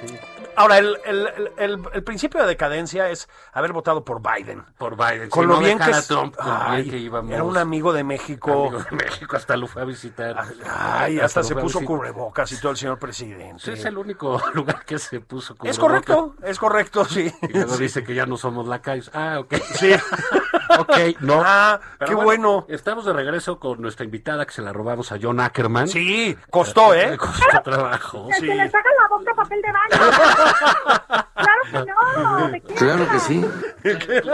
[0.01, 0.19] Sí, sí.
[0.59, 4.65] Ahora, el, el- el- el- principio de decadencia es haber votado por Biden.
[4.77, 5.31] Por Biden.
[5.31, 7.31] Con Si lo no bien que, es- Trump, con Ay, bien que íbamos.
[7.33, 8.67] era un amigo de México.
[8.69, 10.37] Amigo de México, hasta lo fue a visitar.
[10.67, 13.63] Ay, hasta lo se a puso cubrebocas y todo el señor presidente.
[13.63, 15.79] Sí, es el único lugar que se puso Es cubrebocas.
[16.17, 17.33] correcto, es correcto, sí.
[17.43, 17.83] Y luego Sí.
[17.85, 19.11] dice que ya no somos lacayos.
[19.15, 19.55] Ah, ok.
[19.75, 19.93] Sí.
[20.79, 21.43] ok, no.
[21.45, 22.67] Ah, Pero qué bueno.
[22.69, 25.89] Estamos de regreso con nuestra invitada que se la robamos a John Ackerman.
[25.89, 27.17] Sí, costó, ¿eh?
[27.19, 28.29] Costó trabajo.
[28.29, 28.47] Que Sí.
[28.47, 30.13] se les haga la boca papel de baño.
[31.35, 32.49] claro que no.
[32.49, 33.45] ¿de qué Claro que sí.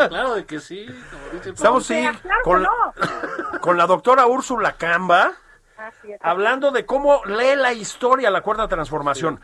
[0.09, 0.87] claro de que sí.
[0.87, 2.69] como dice el Estamos, sí, claro con, que
[3.53, 5.33] la, con la doctora Úrsula Camba,
[5.77, 6.21] Así es.
[6.23, 9.41] hablando de cómo lee la historia la cuarta transformación.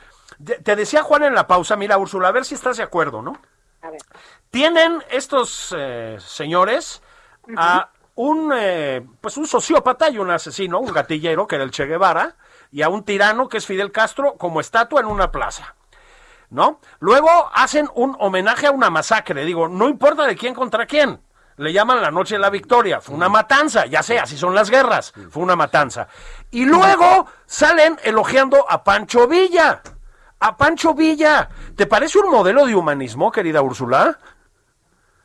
[0.63, 3.37] Te decía Juan en la pausa, mira Úrsula, a ver si estás de acuerdo, ¿no?
[3.83, 4.01] A ver.
[4.51, 7.03] Tienen estos eh, señores
[7.57, 11.87] a un eh, pues un sociópata y un asesino, un gatillero que era el Che
[11.87, 12.35] Guevara,
[12.73, 15.77] y a un tirano que es Fidel Castro como estatua en una plaza.
[16.51, 16.81] ¿No?
[16.99, 21.21] Luego hacen un homenaje a una masacre, digo, no importa de quién contra quién.
[21.57, 24.69] Le llaman la noche de la victoria, fue una matanza, ya sé, así son las
[24.69, 26.09] guerras, fue una matanza.
[26.51, 29.81] Y luego salen elogiando a Pancho Villa.
[30.41, 31.49] A Pancho Villa.
[31.77, 34.19] ¿Te parece un modelo de humanismo, querida Úrsula?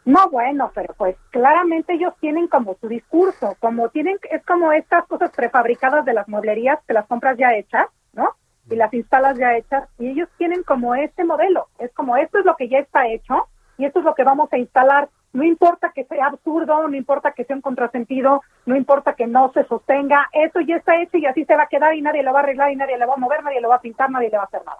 [0.05, 5.05] No, bueno, pero pues claramente ellos tienen como su discurso, como tienen, es como estas
[5.07, 8.29] cosas prefabricadas de las mueblerías que las compras ya hechas, ¿no?
[8.69, 12.45] Y las instalas ya hechas, y ellos tienen como este modelo, es como esto es
[12.45, 15.09] lo que ya está hecho y esto es lo que vamos a instalar.
[15.33, 19.51] No importa que sea absurdo, no importa que sea un contrasentido, no importa que no
[19.53, 22.31] se sostenga, eso ya está hecho y así se va a quedar y nadie lo
[22.31, 24.29] va a arreglar y nadie le va a mover, nadie lo va a pintar, nadie
[24.29, 24.79] le va a hacer nada.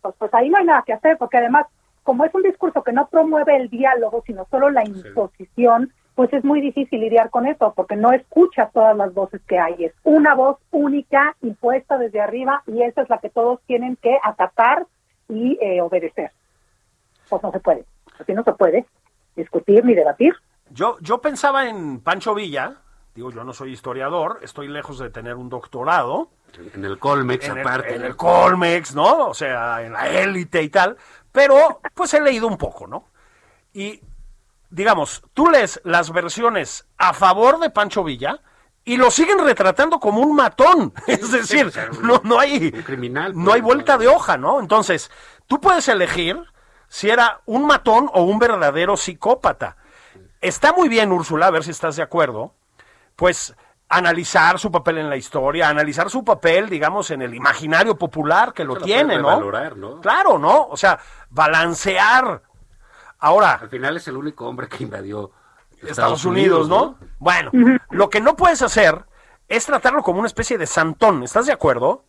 [0.00, 1.66] Pues, pues ahí no hay nada que hacer, porque además,
[2.06, 6.44] como es un discurso que no promueve el diálogo, sino solo la imposición, pues es
[6.44, 9.86] muy difícil lidiar con eso, porque no escuchas todas las voces que hay.
[9.86, 14.16] Es una voz única, impuesta desde arriba, y esa es la que todos tienen que
[14.22, 14.86] acatar
[15.28, 16.30] y eh, obedecer.
[17.28, 17.84] Pues no se puede.
[18.20, 18.86] Así no se puede
[19.34, 20.32] discutir ni debatir.
[20.70, 22.76] Yo, yo pensaba en Pancho Villa,
[23.16, 26.28] digo, yo no soy historiador, estoy lejos de tener un doctorado,
[26.72, 27.96] En el Colmex, en el, aparte.
[27.96, 29.26] en el Colmex, ¿no?
[29.26, 30.96] O sea, en la élite y tal,
[31.36, 33.10] pero pues he leído un poco, ¿no?
[33.74, 34.00] Y
[34.70, 38.40] digamos, tú lees las versiones a favor de Pancho Villa
[38.86, 41.70] y lo siguen retratando como un matón, es decir,
[42.00, 44.60] no, no hay criminal, no hay pues, vuelta de hoja, ¿no?
[44.60, 45.10] Entonces,
[45.46, 46.42] tú puedes elegir
[46.88, 49.76] si era un matón o un verdadero psicópata.
[50.40, 52.54] Está muy bien, Úrsula, a ver si estás de acuerdo,
[53.14, 53.54] pues
[53.88, 58.64] analizar su papel en la historia, analizar su papel, digamos, en el imaginario popular que
[58.64, 59.40] lo tiene, ¿no?
[59.76, 60.00] ¿no?
[60.00, 60.66] Claro, ¿no?
[60.66, 60.98] O sea,
[61.30, 62.42] balancear.
[63.18, 65.30] Ahora, Al final es el único hombre que invadió
[65.82, 66.96] Estados, Unidos, ¿no?
[67.18, 67.50] Bueno,
[67.90, 69.04] lo que no puedes hacer
[69.48, 72.04] es tratarlo como una especie de santón, ¿estás de acuerdo?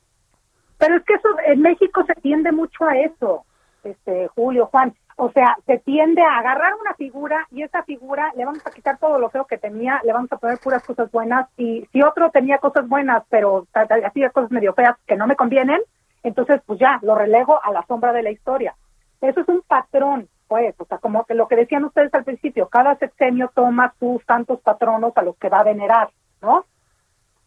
[0.78, 3.46] Pero es que eso en México se tiende mucho a eso,
[3.84, 4.96] este Julio, Juan.
[5.20, 9.00] O sea, se tiende a agarrar una figura y esa figura le vamos a quitar
[9.00, 12.30] todo lo feo que tenía, le vamos a poner puras cosas buenas y si otro
[12.30, 15.82] tenía cosas buenas, pero hacía cosas medio feas que no me convienen,
[16.22, 18.76] entonces pues ya, lo relego a la sombra de la historia.
[19.20, 22.70] Eso es un patrón, pues, o sea, como que lo que decían ustedes al principio,
[22.70, 26.10] cada sexenio toma sus tantos patronos a los que va a venerar,
[26.44, 26.66] ¿no?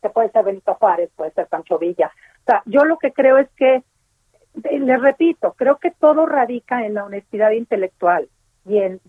[0.00, 2.10] que puede ser Benito Juárez, puede ser Pancho Villa.
[2.40, 3.82] O sea, yo lo que creo es que,
[4.54, 8.28] les repito, creo que todo radica en la honestidad intelectual
[8.66, 9.00] y en,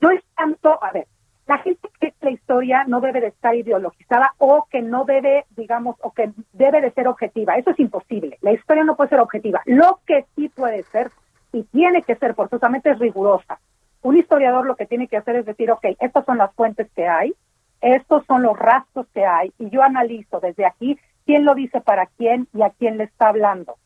[0.00, 1.06] no es tanto, a ver,
[1.46, 5.44] la gente cree que la historia no debe de estar ideologizada o que no debe,
[5.56, 7.56] digamos, o que debe de ser objetiva.
[7.56, 8.38] Eso es imposible.
[8.42, 9.60] La historia no puede ser objetiva.
[9.66, 11.10] Lo que sí puede ser
[11.52, 13.58] y tiene que ser forzosamente es rigurosa.
[14.02, 17.06] Un historiador lo que tiene que hacer es decir, ok, estas son las fuentes que
[17.06, 17.34] hay,
[17.80, 22.06] estos son los rastros que hay y yo analizo desde aquí quién lo dice para
[22.06, 23.76] quién y a quién le está hablando.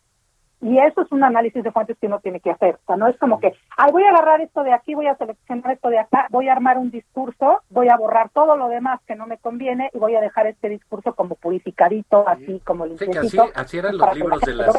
[0.61, 2.77] Y eso es un análisis de fuentes que uno tiene que hacer.
[2.77, 5.17] O sea, no es como que, ay, voy a agarrar esto de aquí, voy a
[5.17, 9.01] seleccionar esto de acá, voy a armar un discurso, voy a borrar todo lo demás
[9.07, 13.11] que no me conviene y voy a dejar este discurso como purificadito, así como Sí,
[13.11, 14.73] que así, así eran los libros de la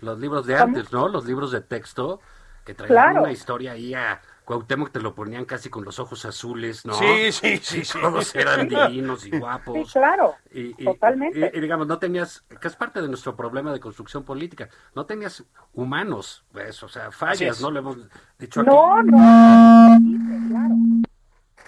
[0.00, 1.08] los libros de antes, ¿no?
[1.08, 2.20] Los libros de texto
[2.64, 3.22] que traían Claro.
[3.22, 6.94] una historia ahí a Cuauhtémoc te lo ponían casi con los ojos azules, ¿no?
[6.94, 7.98] Sí, sí, sí, sí.
[8.00, 9.74] Todos eran divinos y guapos.
[9.88, 11.38] Sí, claro, Y, y- totalmente.
[11.54, 15.06] y- y digamos, no tenías, que es parte de nuestro problema de construcción política, no
[15.06, 17.60] tenías humanos, pues, o sea, fallas.
[17.60, 17.70] ¿no?
[17.70, 17.96] Lo hemos
[18.38, 18.70] dicho aquí.
[18.70, 20.74] No, no, sí, claro.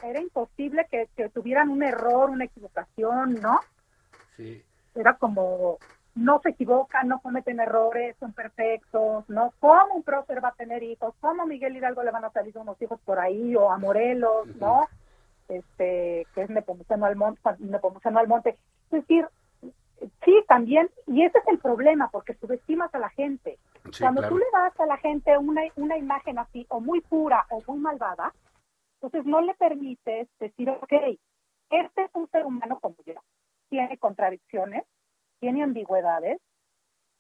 [0.03, 3.61] Era imposible que, que tuvieran un error, una equivocación, ¿no?
[4.37, 4.63] Sí.
[4.95, 5.79] Era como,
[6.15, 9.53] no se equivocan, no cometen errores, son perfectos, ¿no?
[9.59, 11.15] ¿Cómo un prócer va a tener hijos?
[11.21, 13.57] ¿Cómo a Miguel Hidalgo le van a salir unos hijos por ahí?
[13.57, 14.87] O a Morelos, ¿no?
[15.49, 18.51] Este, que es Nepomuceno Almonte, Nepomuceno Almonte.
[18.51, 19.27] Es decir,
[20.25, 23.59] sí, también, y ese es el problema, porque subestimas a la gente.
[23.91, 24.35] Sí, Cuando claro.
[24.35, 27.79] tú le das a la gente una, una imagen así, o muy pura o muy
[27.79, 28.33] malvada,
[29.01, 30.93] entonces no le permites decir, ok,
[31.71, 33.15] este es un ser humano como yo,
[33.69, 34.85] tiene contradicciones,
[35.45, 36.41] tiene ambigüedades,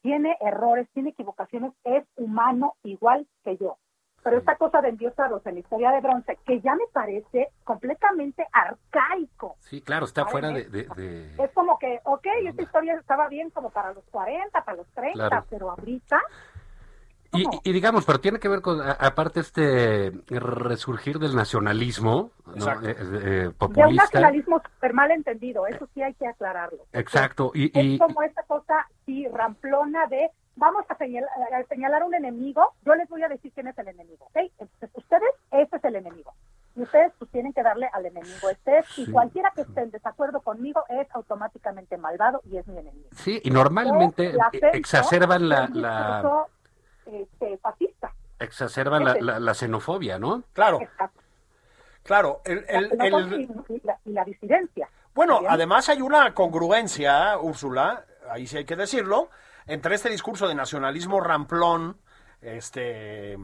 [0.00, 3.76] tiene errores, tiene equivocaciones, es humano igual que yo.
[4.22, 8.46] Pero esta cosa de endiosados en la historia de bronce, que ya me parece completamente
[8.50, 9.56] arcaico.
[9.60, 10.64] Sí, claro, está fuera de...
[10.70, 14.78] de- de- Es como que, ok, esta historia estaba bien como para los 40, para
[14.78, 15.46] los 30, Claro.
[15.50, 16.18] pero ahorita
[17.34, 22.54] Y, y digamos, pero tiene que ver con, a- aparte, este resurgir del nacionalismo ¿no?
[22.54, 22.88] Exacto.
[22.88, 24.04] Eh, eh, de un populista.
[24.04, 26.86] nacionalismo súper mal entendido, eso sí hay que aclararlo.
[26.92, 27.50] Exacto.
[27.54, 32.72] Y, Es como esta cosa, sí, ramplona de vamos a, señal- a señalar un enemigo,
[32.84, 34.36] yo les voy a decir quién es el enemigo, ¿ok?
[34.58, 36.32] Entonces, ustedes, ese es el enemigo.
[36.76, 39.90] Y ustedes pues tienen que darle al enemigo este es, y cualquiera que esté en
[39.92, 43.08] desacuerdo conmigo es automáticamente malvado y es mi enemigo.
[43.12, 45.68] sí, y normalmente acento exacerban la,
[47.06, 48.12] este, fascista.
[48.38, 50.42] exacerban la, la- la xenofobia, ¿no?
[50.52, 51.20] Claro, Exacto.
[52.02, 52.40] claro.
[52.44, 54.88] El, el- La el- xenofobia y, la, y la disidencia.
[55.14, 59.30] Bueno, además hay una congruencia, Úrsula, ahí sí hay que decirlo,
[59.66, 61.96] entre este discurso de nacionalismo ramplón,
[62.42, 63.38] este,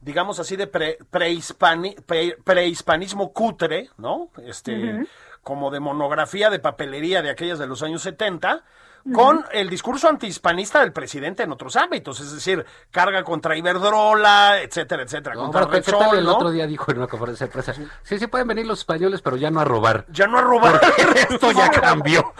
[0.00, 4.30] digamos así, de pre- prehispani- pre- prehispanismo cutre, ¿no?
[4.42, 5.04] Este,
[5.42, 8.64] como de monografía de papelería de aquellas de los años 70,
[9.12, 15.02] con el discurso antihispanista del presidente en otros ámbitos, es decir, carga contra Iberdrola, etcétera,
[15.02, 16.34] etcétera, No, contra bueno, ¿qué, qué Repsol, tal el ¿no?
[16.36, 17.74] otro día dijo en una conferencia de prensa?
[18.02, 20.06] Sí, sí pueden venir los españoles, pero ya no a robar.
[20.08, 20.80] Ya no a robar.
[21.28, 22.32] Esto ya cambió.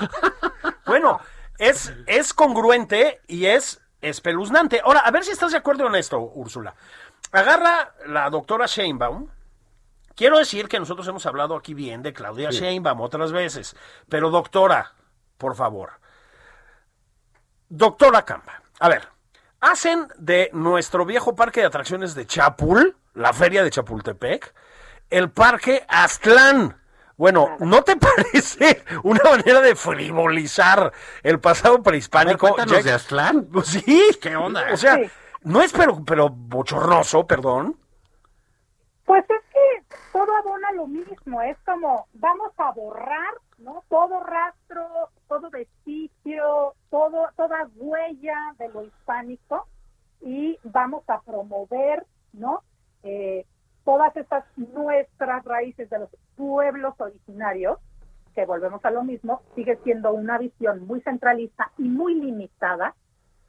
[0.87, 1.21] Bueno,
[1.59, 4.81] es, es congruente y es espeluznante.
[4.85, 6.75] Ahora, a ver si estás de acuerdo en esto, Úrsula.
[7.33, 9.29] Agarra la doctora Sheinbaum.
[10.15, 13.77] Quiero decir que nosotros hemos hablado aquí bien de Claudia Sheinbaum otras veces,
[14.09, 14.93] pero doctora,
[15.37, 15.93] por favor.
[17.69, 19.09] Doctora Campa, a ver,
[19.61, 24.55] hacen de nuestro viejo parque de atracciones de Chapul, la feria de Chapultepec,
[25.11, 26.81] el parque Aztlán.
[27.17, 27.97] Bueno, ¿no te
[28.33, 32.47] parece una manera de frivolizar el pasado prehispánico?
[32.47, 33.45] Ver, cuéntanos Ya- de Aztlán.
[33.53, 34.03] Pues sí.
[34.21, 34.67] ¿Qué onda?
[34.73, 35.11] O sea, Sí.
[35.43, 37.79] no es pero, pero bochornoso, perdón.
[39.05, 43.85] Pues es que todo abona lo mismo, es como vamos a borrar, ¿no?
[43.91, 46.14] Todo rastro, todo vestigio,
[46.91, 49.67] todo, toda huella de lo hispánico
[50.21, 52.63] y vamos a promover, ¿no?
[53.03, 53.45] Eh,
[53.85, 57.79] todas estas nuestras raíces de los pueblos originarios,
[58.35, 62.95] que volvemos a lo mismo, sigue siendo una visión muy centralista y muy limitada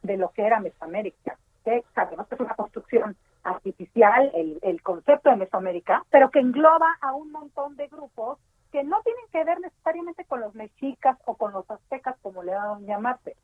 [0.02, 5.30] de lo que era Mesoamérica, que sabemos que es una construcción artificial, el, el concepto
[5.30, 8.38] de Mesoamérica, pero que engloba a un montón de grupos
[8.70, 11.16] que no tienen que ver necesariamente con los mexicas
[12.56, 13.36] aztecas, como le van a llamarse.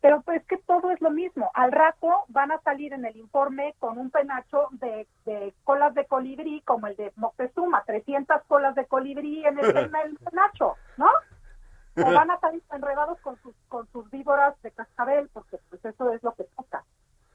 [0.00, 1.50] Pero pues que todo es lo mismo.
[1.54, 6.06] Al rato van a salir en el informe con un penacho de, de colas de
[6.06, 11.08] colibrí, como el de Moctezuma, 300 colas de colibrí en el, en el penacho, ¿no?
[11.96, 16.10] O van a salir enredados con sus, con sus víboras de cascabel, porque pues eso
[16.12, 16.82] es lo que toca.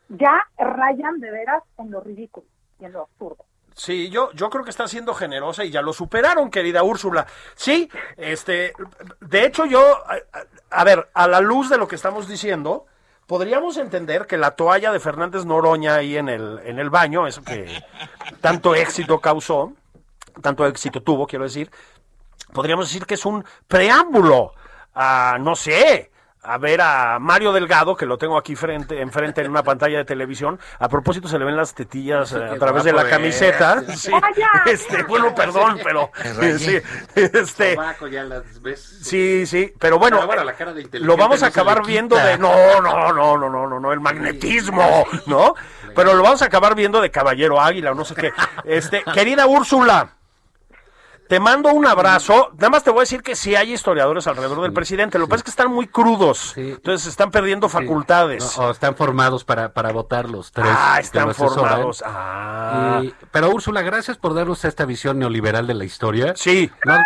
[0.09, 2.47] Ya rayan de veras en lo ridículo
[2.79, 3.45] y en lo absurdo.
[3.75, 7.27] Sí, yo, yo creo que está siendo generosa y ya lo superaron, querida Úrsula.
[7.55, 8.73] Sí, este,
[9.19, 9.81] de hecho yo,
[10.75, 12.85] a, ver, a la luz de lo que estamos diciendo,
[13.27, 17.43] podríamos entender que la toalla de Fernández Noroña ahí en el, en el baño, eso
[17.43, 17.81] que
[18.41, 19.73] tanto éxito causó,
[20.41, 21.71] tanto éxito tuvo, quiero decir,
[22.53, 24.53] podríamos decir que es un preámbulo
[24.93, 26.11] a, no sé,
[26.45, 30.05] a ver a Mario Delgado, que lo tengo aquí frente, enfrente en una pantalla de
[30.05, 30.59] televisión.
[30.79, 33.83] A propósito, se le ven las tetillas eh, a través de la camiseta.
[33.95, 34.49] Sí, ¡Vaya!
[34.65, 36.11] este, bueno, perdón, pero
[36.57, 36.77] sí,
[37.15, 37.77] este,
[38.75, 41.49] sí, sí, pero bueno, Pero bueno, eh, la cara de inteligente lo vamos a no
[41.49, 45.55] acabar le viendo de no, no, no, no, no, no, no, el magnetismo, ¿no?
[45.95, 48.31] Pero lo vamos a acabar viendo de caballero águila o no sé qué.
[48.65, 50.09] Este, querida Úrsula,
[51.27, 52.49] te mando un abrazo.
[52.53, 55.17] Nada más te voy a decir que sí hay historiadores alrededor del presidente.
[55.17, 56.51] Lo que pasa es que están muy crudos.
[56.55, 56.71] Sí.
[56.71, 58.57] Entonces están perdiendo facultades.
[58.57, 60.67] No, o están formados para, para votar los tres.
[60.69, 62.03] ah, están formados.
[62.05, 63.01] Ah.
[63.03, 66.33] Y- pero Úrsula, gracias por darnos esta visión neoliberal de la historia.
[66.35, 66.71] Sí.
[66.85, 66.99] Nos,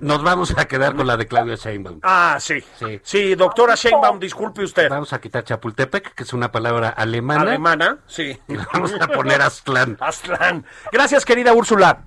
[0.00, 2.00] nos vamos a quedar con la de Claudia Sheinbaum.
[2.02, 2.62] Ah, sí.
[2.78, 3.00] Sí.
[3.02, 4.88] Sí, doctora Sheinbaum, disculpe usted.
[4.90, 7.42] Vamos a quitar Chapultepec, que es una palabra alemana.
[7.42, 8.38] Alemana, sí.
[8.48, 9.96] Y vamos a poner Aztlán.
[10.00, 10.64] Aztlán.
[10.92, 12.04] Gracias, querida Úrsula.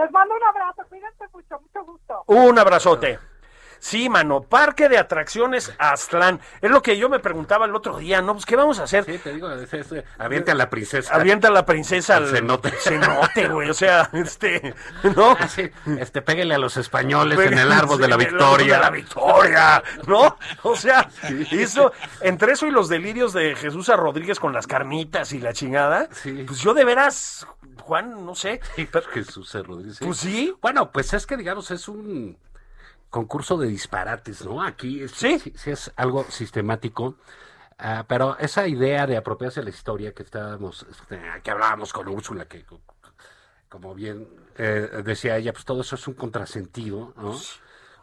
[0.00, 2.24] Les mando un abrazo, cuídense mucho, mucho gusto.
[2.26, 3.18] Un abrazote.
[3.82, 6.38] Sí, mano, parque de atracciones Aztlán.
[6.60, 8.34] Es lo que yo me preguntaba el otro día, ¿no?
[8.34, 9.04] Pues, ¿qué vamos a hacer?
[9.06, 11.14] Sí, te digo, es, es, avienta a la princesa.
[11.14, 12.70] Avienta a la princesa Al cenote.
[12.72, 13.70] cenote, güey.
[13.70, 14.74] O sea, este,
[15.16, 15.34] ¿no?
[15.40, 18.38] Ah, sí, este, pégale a los españoles en el árbol de la en el árbol
[18.58, 18.74] victoria.
[18.74, 20.36] de la victoria, ¿no?
[20.62, 21.08] O sea,
[21.50, 23.96] eso, entre eso y los delirios de Jesús A.
[23.96, 26.44] Rodríguez con las carnitas y la chingada, Sí.
[26.46, 27.46] pues yo de veras,
[27.80, 28.60] Juan, no sé.
[28.76, 29.52] Sí, pero Jesús.
[29.54, 29.98] Rodríguez.
[30.00, 30.54] Pues sí.
[30.62, 32.38] Bueno, pues es que digamos es un
[33.10, 34.62] concurso de disparates, ¿no?
[34.62, 35.38] Aquí es, Sí.
[35.40, 37.16] sí, sí es algo sistemático.
[37.78, 42.06] ah, pero esa idea de apropiarse de la historia que estábamos, este, que hablábamos con
[42.08, 42.80] Úrsula, que co-
[43.68, 47.30] como bien eh, decía ella, pues todo eso es un contrasentido, ¿no?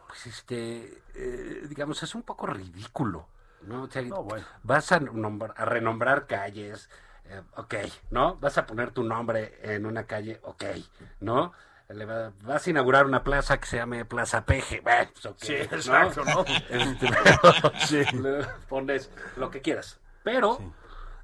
[0.08, 3.28] Pues este, eh, digamos, es un poco ridículo,
[3.62, 3.82] ¿no?
[3.84, 4.44] O sea, No, bueno.
[4.64, 6.88] vas a renombrar calles,
[7.28, 7.74] eh, ok,
[8.10, 8.36] ¿no?
[8.36, 10.64] Vas a poner tu nombre en una calle, ok,
[11.20, 11.52] ¿no?
[11.88, 15.36] Le va- vas a inaugurar una plaza que se llame Plaza Peje, bueno, pues ok,
[15.40, 16.44] Sí, exacto, ¿no?
[16.68, 18.02] Este, pero Sí.
[18.16, 20.58] le pones lo que quieras, pero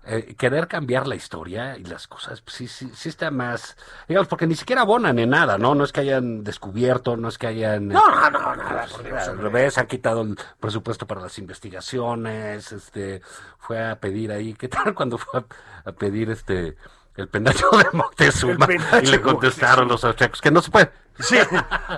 [0.06, 3.76] eh, querer cambiar la historia y las cosas, pues sí, sí, sí está más,
[4.08, 5.74] digamos, porque ni siquiera abonan en nada, ¿no?
[5.74, 7.88] No es que hayan descubierto, no es que hayan...
[7.88, 12.72] No, no, no, nada, por Dios, Al revés, han quitado el presupuesto para las investigaciones,
[12.72, 13.22] este,
[13.58, 16.76] fue a pedir ahí, ¿qué tal cuando fue a, a pedir este
[17.16, 18.66] el penacho de Moctezuma?
[18.66, 20.90] Penacho Y le contestaron los austriacos que no se puede.
[21.20, 21.36] Sí,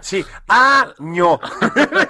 [0.03, 1.41] sí, año.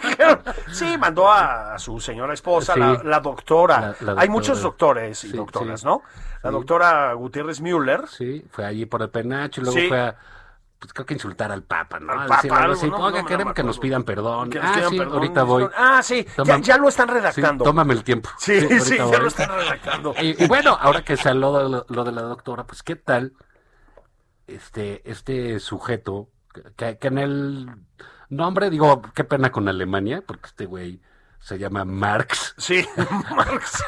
[0.72, 2.80] sí, mandó a, su señora esposa, Sí.
[2.80, 3.94] la, la doctora.
[4.00, 5.86] La- la Hay muchos doctores y Sí, doctoras, sí.
[5.86, 6.02] ¿no?
[6.42, 8.06] La doctora Gutiérrez Müller.
[8.08, 9.88] Sí, fue allí por el penacho y luego Sí.
[9.88, 10.16] fue a,
[10.78, 12.12] pues creo que insultar al Papa, ¿no?
[12.12, 14.50] Al Papa, algo algo, así, no, Oiga, no queremos que nos pidan perdón.
[14.50, 15.14] Que nos ah, sí, perdón.
[15.14, 15.68] ahorita voy.
[15.76, 17.64] Ah, sí, ya, Toma- ya lo están Sí, redactando.
[17.64, 18.28] tómame el tiempo.
[18.38, 19.18] Sí, sí, ya voy.
[19.18, 20.14] lo están redactando.
[20.20, 22.96] Y, y bueno, ahora que se habló de lo, lo de la doctora, pues qué
[22.96, 23.32] tal
[24.46, 26.28] este, este sujeto
[26.76, 27.70] que, que en el
[28.28, 31.00] nombre, digo, qué pena con Alemania, porque este güey
[31.46, 32.54] se llama Marx.
[32.58, 32.84] Sí,
[33.36, 33.84] Marx.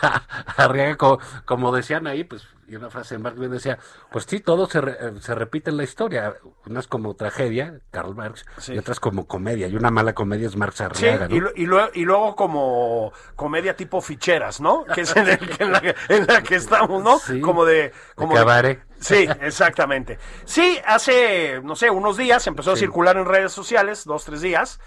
[0.57, 3.79] Arriaga, como, como decían ahí, pues, y una frase de Marx bien decía,
[4.13, 6.35] pues sí, todo se, re- eh, se repite en la historia.
[6.67, 8.75] Unas como tragedia, Karl Marx, Sí.
[8.75, 9.67] y otras como comedia.
[9.67, 11.35] Y una mala comedia es Marx Sí, Arriaga, ¿no?
[11.35, 14.85] y, lo- y luego, y luego como comedia tipo ficheras, ¿no?
[14.85, 17.19] Que es en, el que- en la, que- en la que estamos, ¿no?
[17.19, 17.41] Sí.
[17.41, 17.93] Como de...
[18.15, 18.81] Como de-.
[19.01, 20.19] Sí, exactamente.
[20.45, 22.81] Sí, hace, no sé, unos días empezó a Sí.
[22.81, 24.81] circular en redes sociales, dos, tres días,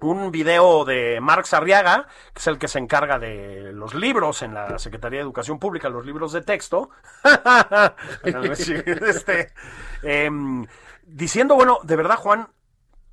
[0.00, 4.54] un video de Marx Arriaga, que es el que se encarga de los libros en
[4.54, 6.90] la Secretaría de Educación Pública, los libros de texto,
[8.24, 9.52] este,
[10.02, 10.66] em,
[11.04, 12.48] diciendo, bueno, de verdad, Juan,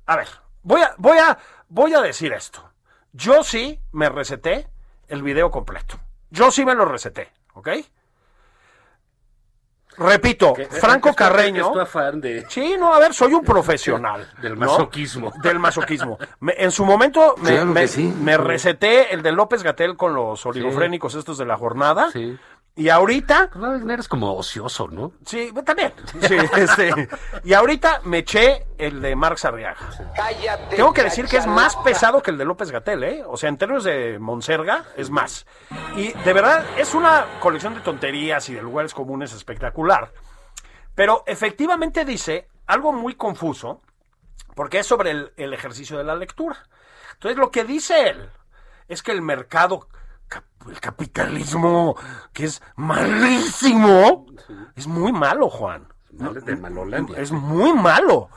[0.06, 0.28] a ver,
[0.62, 2.70] voy a, voy a, voy a decir esto.
[3.12, 4.68] Yo sí me receté
[5.08, 5.98] el video completo.
[6.30, 7.68] Yo sí me lo receté, ¿ok?
[9.98, 11.66] Repito, Que- Franco Carreño.
[11.66, 12.44] Es tu afán de...
[12.48, 14.28] Sí, no, a ver, soy un profesional.
[14.42, 14.66] Del ¿no?
[14.66, 15.32] masoquismo.
[15.42, 16.18] Del masoquismo.
[16.40, 18.14] Me- en su momento me, Claro me- que sí.
[18.20, 22.10] me receté el de López Gatel con los oligofrénicos estos de la jornada.
[22.12, 22.38] Sí.
[22.78, 25.12] Y ahorita, Pues, eres como ocioso, ¿no?
[25.24, 25.94] sí, también.
[26.20, 27.08] Sí, este,
[27.42, 29.78] y ahorita me eché el de Marx Arriaga.
[30.68, 33.24] Tengo que decir que es más pesado que el de López Gatel, ¿eh?
[33.26, 35.46] O sea, en términos de Monserga, es más.
[35.96, 40.12] Y de verdad, es una colección de tonterías y de lugares comunes espectacular.
[40.94, 43.80] Pero efectivamente dice algo muy confuso,
[44.54, 46.56] porque es sobre el, el ejercicio de la lectura.
[47.14, 48.28] Entonces, lo que dice él
[48.88, 49.88] es que el mercado,
[50.68, 51.96] el capitalismo,
[52.32, 54.26] que es malísimo,
[54.74, 55.86] es muy malo, Juan.
[56.12, 57.18] Mal- de Malolandia.
[57.18, 58.28] Es muy malo.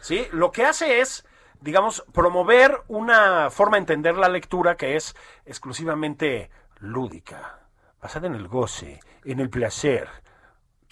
[0.00, 0.26] ¿sí?
[0.32, 1.26] Lo que hace es,
[1.60, 5.14] digamos, promover una forma de entender la lectura que es
[5.44, 7.60] exclusivamente lúdica,
[8.00, 10.08] basada en el goce, en el placer.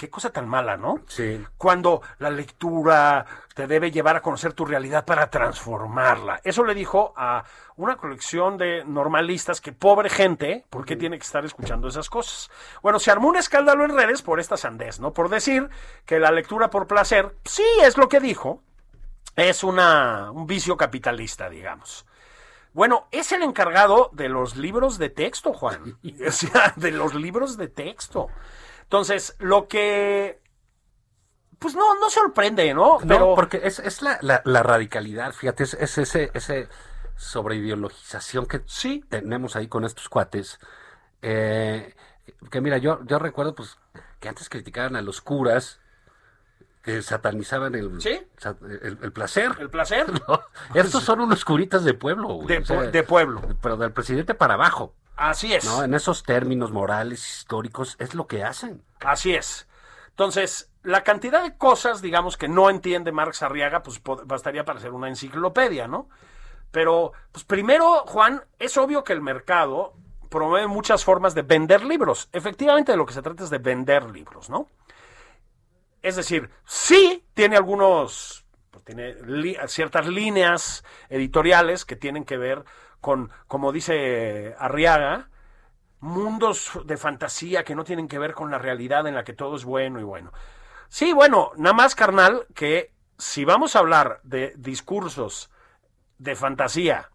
[0.02, 0.98] Qué cosa tan mala, ¿no?
[1.06, 1.40] Sí.
[1.56, 3.24] Cuando la lectura
[3.54, 6.40] te debe llevar a conocer tu realidad para transformarla.
[6.42, 7.44] Eso le dijo a
[7.76, 12.50] una colección de normalistas que pobre gente, ¿por qué tiene que estar escuchando esas cosas?
[12.82, 15.12] Bueno, se armó un escándalo en redes por esta sandez, ¿no?
[15.12, 15.68] Por decir
[16.04, 18.60] que la lectura por placer, sí es lo que dijo,
[19.36, 22.06] es una, un vicio capitalista, digamos.
[22.72, 25.96] Bueno, es el encargado de los libros de texto, Juan.
[26.26, 28.26] O sea, de los libros de texto.
[28.92, 30.42] Entonces, lo que...
[31.58, 32.98] Pues no, no sorprende, ¿no?
[33.04, 36.68] No, porque es, es la, la, la radicalidad, fíjate, es, es ese, ese
[37.16, 39.02] sobreideologización que Sí.
[39.08, 40.58] tenemos ahí con estos cuates.
[41.22, 41.94] eh,
[42.50, 43.78] que mira, yo, yo recuerdo pues
[44.20, 45.80] que antes criticaban a los curas
[46.82, 48.20] que satanizaban el, Sí.
[48.82, 49.52] el, el placer.
[49.58, 50.42] El placer ¿no?
[50.74, 53.40] Estos son unos curitas de pueblo, güey, de, o sea, pue- de pueblo.
[53.62, 55.64] pero del presidente para abajo, Así es.
[55.64, 55.84] ¿no?
[55.84, 58.82] En esos términos morales, históricos, es lo que hacen.
[59.00, 59.68] Así es.
[60.08, 64.90] Entonces, la cantidad de cosas, digamos, que no entiende Marx Arriaga, pues bastaría para hacer
[64.90, 66.08] una enciclopedia, ¿no?
[66.72, 69.94] Pero, pues primero, Juan, es obvio que el mercado
[70.28, 72.28] promueve muchas formas de vender libros.
[72.32, 74.66] Efectivamente, de lo que se trata es de vender libros, ¿no?
[76.02, 82.64] Es decir, sí tiene algunos, pues, tiene li- ciertas líneas editoriales que tienen que ver
[83.02, 85.28] con, como dice Arriaga,
[86.00, 89.56] mundos de fantasía que no tienen que ver con la realidad en la que todo
[89.56, 90.32] es bueno y bueno.
[90.88, 95.50] Sí, bueno, nada más carnal que si vamos a hablar de discursos
[96.18, 97.10] de fantasía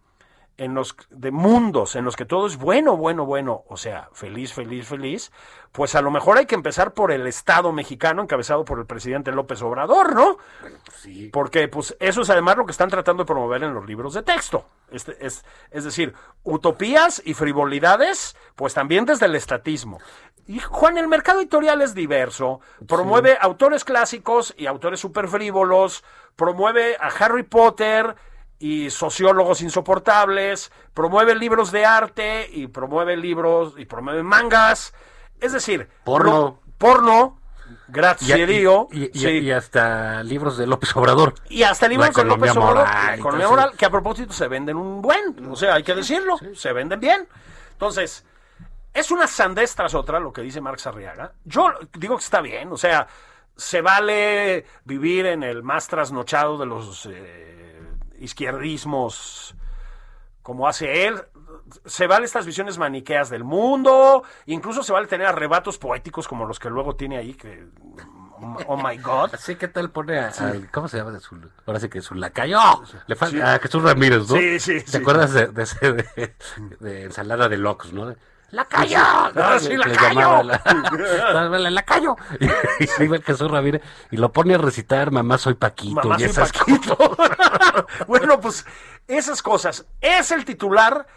[0.58, 4.53] en los de mundos en los que todo es bueno, bueno, bueno, o sea, feliz,
[4.53, 5.32] feliz, feliz,
[5.72, 9.32] pues a lo mejor hay que empezar por el Estado mexicano encabezado por el presidente
[9.32, 10.38] López Obrador, ¿no?
[10.93, 11.30] Sí.
[11.32, 14.24] Porque pues eso es además lo que están tratando de promover en los libros de
[14.24, 14.66] texto.
[14.91, 19.99] Este, es, es decir, utopías y frivolidades, pues también desde el estatismo.
[20.47, 26.05] Y Juan, el mercado editorial es diverso, promueve autores clásicos y autores super frívolos,
[26.38, 28.16] promueve a Harry Potter
[28.60, 34.93] y sociólogos insoportables, promueve libros de arte y promueve libros y promueve mangas.
[35.39, 36.32] Es decir, Porno.
[36.32, 37.39] lo- porno,
[37.70, 39.28] Y, grazie y- y- y- sí.
[39.30, 41.36] y hasta libros de López Obrador.
[41.49, 45.47] Y hasta libros de López Obrador, economía moral, que a propósito se venden un buen,
[45.51, 47.28] o sea, hay que decirlo, se venden bien.
[47.74, 48.26] Entonces,
[48.93, 51.34] es una sandez tras otra lo que dice Marx Arriaga.
[51.45, 53.05] Yo digo que está bien, o sea,
[53.55, 57.66] se vale vivir en el más trasnochado de los eh,
[58.20, 59.55] izquierdismos
[60.41, 61.22] como hace él.
[61.86, 66.59] Se vale estas visiones maniqueas del mundo, incluso se vale tener arrebatos poéticos como los
[66.59, 67.68] que luego tiene ahí, que,
[68.68, 69.32] oh my God.
[69.34, 71.20] Así que tal pone a, al- ¿cómo se llama?
[71.20, 72.59] Su, ahora sí que su lacayo.
[73.07, 74.38] Le falta a Jesús Ramírez, ¿no?
[74.38, 74.97] Sí, sí, ¿Te sí.
[74.97, 76.36] acuerdas de, de ese de,
[76.80, 78.15] de ensalada de locos, no?
[78.51, 78.97] De, ¡Lacayo!
[79.35, 82.15] Ah, sí, la- la- ¡Lacayo!
[82.39, 83.81] Y, y iba el Jesús Ramírez
[84.11, 86.97] y lo pone a recitar Mamá soy Paquito Mamá y soy esas Paquito.
[88.07, 88.65] bueno, pues
[89.07, 89.85] esas cosas.
[90.01, 91.07] Es el titular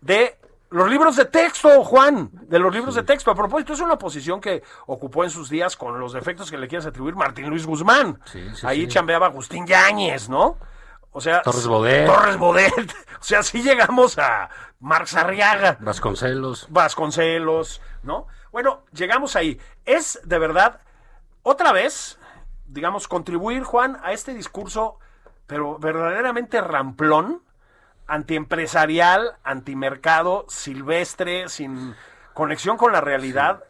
[0.00, 0.38] de
[0.70, 3.30] los libros de texto, Juan, de los libros de texto.
[3.30, 6.66] A propósito, es una posición que ocupó en sus días con los defectos que le
[6.68, 8.18] quieras atribuir Martín Luis Guzmán.
[8.24, 10.56] Sí, sí, Ahí chambeaba Agustín Yáñez, ¿no?
[11.12, 12.06] O sea, Torres Bodet.
[12.06, 12.72] Torres Bodet.
[13.22, 14.48] O sea, sí llegamos a
[14.80, 15.76] Marx Arriaga.
[15.78, 16.66] Vasconcelos.
[16.70, 18.26] Vasconcelos, ¿no?
[18.50, 19.60] Bueno, llegamos ahí.
[19.84, 20.80] Es de verdad,
[21.44, 22.18] otra vez,
[22.66, 24.98] digamos, contribuir, Juan, a este discurso,
[25.46, 27.42] pero verdaderamente ramplón,
[28.26, 31.94] antiempresarial, antimercado, silvestre, sin
[32.34, 33.64] conexión con la realidad.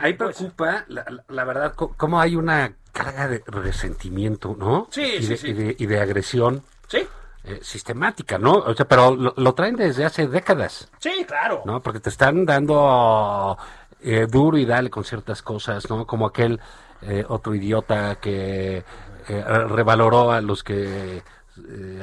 [0.00, 4.86] Ahí Pues- preocupa, la, la- verdad, cómo hay una carga de resentimiento, ¿no?
[4.90, 5.48] Sí, y sí, sí.
[5.48, 7.06] Y de, y de agresión Sí,
[7.44, 8.52] eh, sistemática, ¿no?
[8.54, 11.62] O sea, pero lo, lo traen desde hace décadas, sí, claro.
[11.64, 11.80] ¿no?
[11.82, 13.56] Porque te están dando
[14.02, 16.06] eh, duro y dale con ciertas cosas, ¿no?
[16.06, 16.60] Como aquel
[17.02, 18.84] eh, otro idiota que
[19.28, 21.22] eh, revaloró a los que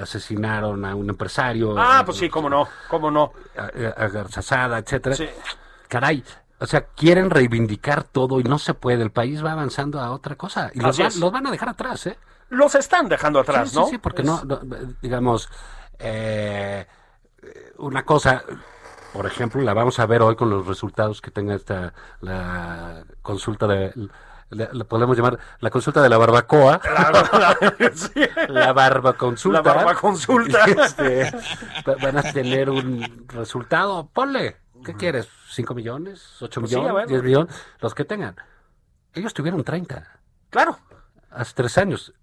[0.02, 1.76] asesinaron a un empresario.
[1.78, 3.34] Ah, pues sí, cómo no, cómo no.
[3.58, 5.16] a, a Garzazada, etcétera.
[5.16, 5.28] Sí.
[5.88, 6.24] Caray,
[6.60, 9.04] o sea, quieren reivindicar todo y no se puede.
[9.04, 12.08] El país va avanzando a otra cosa y los, va- los van a dejar atrás,
[12.08, 12.18] ¿eh?
[12.52, 13.86] Los están dejando atrás, sí, ¿no?
[13.86, 14.60] sí, sí, porque Es- no, no,
[15.02, 15.50] digamos,
[16.00, 16.86] eh,
[17.78, 18.44] una cosa,
[19.14, 23.68] por ejemplo, la vamos a ver hoy con los resultados que tenga esta la consulta
[23.68, 23.94] de
[24.50, 26.82] la, la podemos llamar la consulta de la barbacoa.
[26.84, 28.22] La, la- sí.
[28.50, 29.62] La barba consulta.
[29.62, 30.66] La barbaconsulta.
[30.68, 31.32] Este,
[31.88, 34.10] va- van a tener un resultado.
[34.12, 34.58] Ponle.
[34.84, 35.30] ¿Qué quieres?
[35.56, 36.36] ¿5 millones?
[36.42, 37.08] ¿8 Pues sí, a millones?
[37.10, 37.22] ver.
[37.22, 37.56] ¿10 millones?
[37.80, 38.36] Los que tengan.
[39.14, 40.78] Ellos tuvieron 30 Claro,
[41.30, 42.14] hace tres años.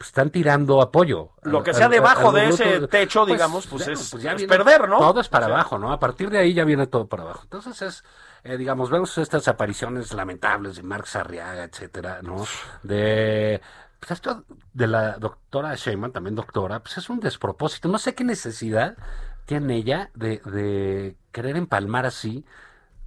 [0.00, 1.30] Es- pues están tirando apoyo.
[1.42, 2.62] Lo que sea al- debajo al de bruto.
[2.64, 4.98] ese techo, digamos, pues es- es viene- perder, ¿no?
[4.98, 5.92] Todo es para O sea, abajo, ¿no?
[5.92, 7.40] A partir de ahí ya viene todo para abajo.
[7.44, 8.04] Entonces es,
[8.44, 12.46] eh, digamos, vemos estas apariciones lamentables de Marx Arriaga, etcétera, ¿no?
[12.82, 13.60] De,
[13.98, 17.88] pues esto de la doctora Sheinbaum, también doctora, pues es un despropósito.
[17.88, 18.96] No sé qué necesidad
[19.44, 22.44] tiene ella de, de querer empalmar así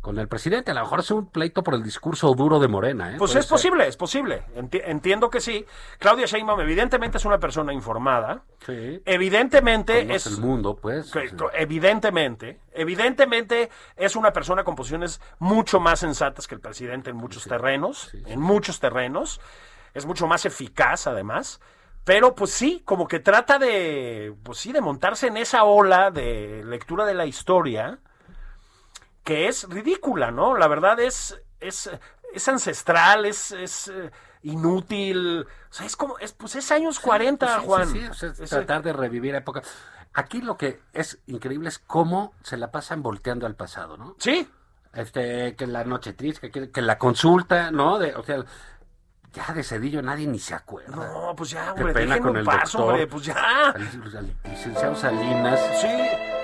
[0.03, 0.71] con el presidente.
[0.71, 3.15] A lo mejor es un pleito por el discurso duro de Morena, ¿eh?
[3.17, 3.51] Pues es ser.
[3.51, 4.43] posible, es posible.
[4.57, 5.65] Enti- entiendo que sí.
[5.97, 8.43] Claudia Sheinbaum evidentemente es una persona informada.
[8.65, 9.01] Sí.
[9.05, 11.09] Evidentemente Conoce es el mundo, pues.
[11.09, 11.35] que- sí.
[11.37, 17.15] co- evidentemente, evidentemente es una persona con posiciones mucho más sensatas que el presidente en
[17.15, 19.39] muchos terrenos, en muchos terrenos.
[19.93, 21.61] Es mucho más eficaz además.
[22.03, 26.61] Pero pues sí, como que trata de, pues sí, de montarse en esa ola de
[26.65, 27.99] lectura de la historia
[29.23, 30.57] que es ridícula, ¿no?
[30.57, 31.89] La verdad es, es,
[32.33, 34.11] es ancestral, es, es eh,
[34.41, 35.41] inútil.
[35.69, 37.87] O sea, es como, es, pues es años 40, Pues sí, Juan.
[37.89, 39.61] sí, sí, o sea, es tratar de revivir época.
[40.13, 44.15] Aquí lo que es increíble es cómo se la pasan volteando al pasado, ¿no?
[44.19, 44.47] Sí,
[44.93, 47.97] Este, que la noche triste, que, que la consulta, ¿no?
[47.97, 48.43] De, o sea,
[49.33, 50.95] Ya de Cedillo nadie ni se acuerda.
[50.95, 52.81] No, pues ya, Qué hombre, pena déjenlo con el doctor.
[52.81, 53.69] hombre, pues ya.
[53.71, 53.81] Al,
[54.17, 55.59] al licenciado Salinas.
[55.81, 55.87] Sí,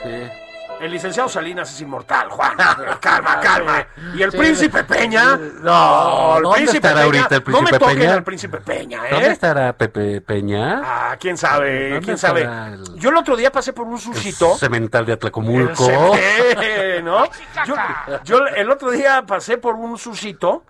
[0.04, 0.49] sí.
[0.80, 2.56] El licenciado Salinas es inmortal, Juan.
[3.02, 3.88] calma, calma.
[4.16, 5.36] Y el príncipe Peña.
[5.62, 7.04] No, el ¿dónde príncipe estará Peña.
[7.06, 8.14] ahorita el No me toquen Peña?
[8.14, 9.10] al príncipe Peña, ¿eh?
[9.12, 10.82] ¿Dónde estará Pepe Peña?
[10.84, 12.44] Ah, quién sabe, ¿Dónde quién sabe.
[12.44, 14.56] el- Yo el otro día pasé por un sushito.
[14.58, 15.88] Cemental de Atlacomulco.
[16.16, 17.24] El- ¿no?
[17.66, 17.76] Yo,
[18.24, 20.64] yo el otro día pasé por un sushito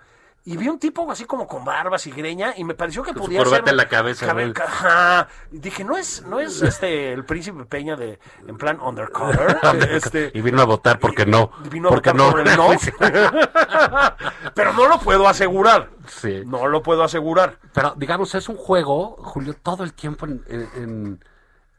[0.51, 3.19] y vi un tipo así como con barbas y greña y me pareció que su
[3.19, 4.65] podía corbata ser en la cabeza, cabe- güey.
[4.67, 5.27] Ajá.
[5.51, 9.57] Y dije, no es, no es este el príncipe Peña de en plan undercover.
[9.91, 11.51] este Y vino a votar porque no.
[11.69, 12.31] vino a porque votar no.
[12.31, 12.69] por el no.
[14.55, 15.89] Pero no lo puedo asegurar.
[16.07, 16.41] Sí.
[16.45, 17.57] No lo puedo asegurar.
[17.73, 21.25] Pero digamos, es un juego, Julio, todo el tiempo en, en- en-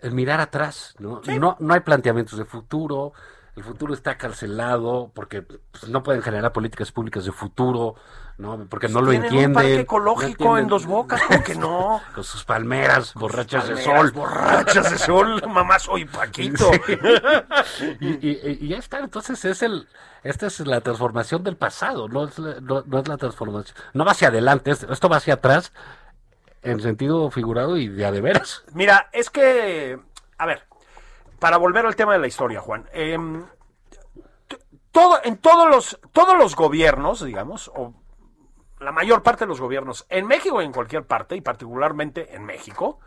[0.02, 1.20] en mirar atrás, ¿no?
[1.38, 1.56] ¿no?
[1.60, 3.12] No hay planteamientos de futuro,
[3.60, 7.94] el futuro está cancelado porque pues, no pueden generar políticas públicas de futuro,
[8.38, 8.66] ¿no?
[8.70, 9.48] Porque no lo entienden.
[9.48, 12.00] un parque ecológico en Dos Bocas, ¿cómo que no?
[12.14, 14.12] Con sus palmeras borrachas de Palmeras sol.
[14.12, 16.70] Borrachas de sol, mamá soy Paquito.
[18.00, 19.86] y, y- y ya está, entonces es el,
[20.22, 24.06] esta es la transformación del pasado, no es la, no, no es la transformación, no
[24.06, 25.72] va hacia adelante, es- esto va hacia atrás
[26.62, 28.64] en sentido figurado y de a de veras.
[28.72, 29.98] Mira, es que,
[30.38, 30.62] a ver,
[31.40, 33.44] para volver al tema de la historia, Juan, em,
[34.92, 37.94] todo, en todos los, todos los gobiernos, digamos, o
[38.78, 42.44] la mayor parte de los gobiernos, en México y en cualquier parte, y particularmente en
[42.44, 43.00] México,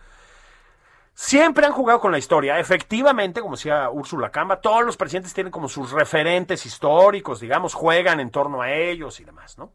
[1.14, 2.60] siempre han jugado con la historia.
[2.60, 8.20] Efectivamente, como decía Úrsula Camba, todos los presidentes tienen como sus referentes históricos, digamos, juegan
[8.20, 9.72] en torno a ellos y demás, ¿no?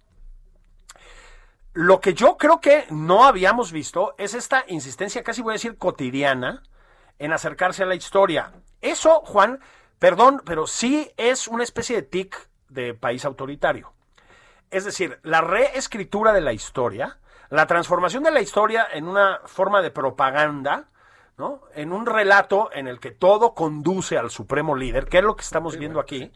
[1.74, 5.78] Lo que yo creo que no habíamos visto es esta insistencia, casi voy a decir
[5.78, 6.64] cotidiana,
[7.18, 8.52] en acercarse a la historia.
[8.80, 9.60] Eso, Juan,
[9.98, 13.92] perdón, pero sí es una especie de tic de país autoritario.
[14.70, 17.18] Es decir, la reescritura de la historia,
[17.50, 20.88] la transformación de la historia en una forma de propaganda,
[21.38, 21.62] ¿no?
[21.74, 25.42] En un relato en el que todo conduce al supremo líder, que es lo que
[25.42, 26.30] estamos viendo aquí.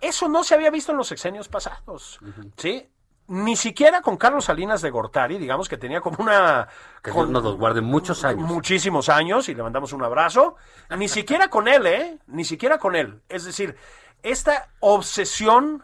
[0.00, 2.20] Eso no se había visto en los sexenios pasados,
[2.56, 2.90] ¿sí?
[3.28, 6.68] Ni siquiera con Carlos Salinas de Gortari, digamos que tenía como una...
[7.02, 8.46] Que con- nos los guarde muchos años.
[8.46, 10.56] muchísimos años y le mandamos un abrazo.
[10.96, 12.18] Ni siquiera con él, ¿eh?
[12.26, 13.22] Ni siquiera con él.
[13.28, 13.76] Es decir,
[14.22, 15.82] esta obsesión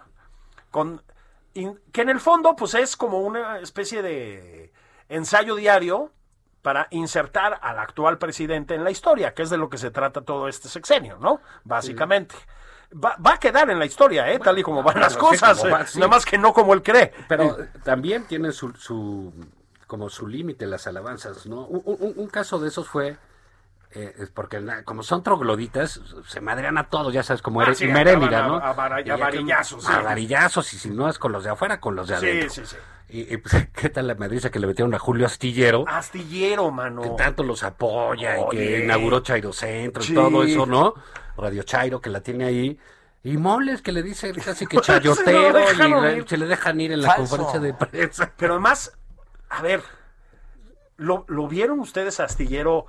[0.71, 1.03] con
[1.93, 4.73] que en el fondo pues es como una especie de
[5.09, 6.13] ensayo diario
[6.63, 10.21] para insertar al actual presidente en la historia, que es de lo que se trata
[10.21, 11.41] todo este sexenio, ¿no?
[11.65, 12.35] Básicamente.
[12.93, 14.39] Va, va a quedar en la historia, ¿eh?
[14.39, 15.99] Tal y como van las sí, cosas, va, eh, sí.
[15.99, 17.13] nada más que no como él cree.
[17.29, 19.33] Pero también tiene su, su
[19.87, 21.67] como su límite las alabanzas, ¿no?
[21.67, 23.19] Un, un- un caso de esos fue
[23.95, 27.79] eh, es porque como son trogloditas, se madrean a todos, ya sabes, como Ah, eres
[27.79, 28.57] sí, acaban ¿no?
[28.59, 29.93] a- Y a que- varillazos, sí.
[29.93, 32.51] A varillazos, y si no es con los de afuera, con los de Sí, adentro.
[32.51, 32.77] sí, sí.
[33.11, 35.85] Y, y, pues, ¿qué tal la madriza que le metieron a Julio Astillero?
[35.89, 37.01] Astillero, mano.
[37.01, 40.13] que tanto los apoya y que inauguró Chairo Centro Sí.
[40.13, 40.95] y todo eso, ¿no?
[41.39, 42.79] Radio Chairo que la tiene ahí.
[43.25, 47.01] Y Moles que le dice casi que chayotero Se y se le dejan ir en
[47.03, 47.37] la Falso.
[47.39, 48.33] conferencia de prensa.
[48.37, 48.93] Pero además,
[49.49, 49.83] a ver,
[50.97, 52.87] ¿lo, lo vieron ustedes, Astillero?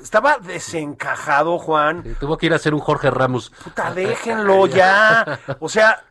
[0.00, 2.16] Estaba desencajado, Juan.
[2.20, 3.50] Tuvo que ir a hacer un Jorge Ramos.
[3.64, 5.40] Puta, déjenlo ya.
[5.60, 6.04] O sea,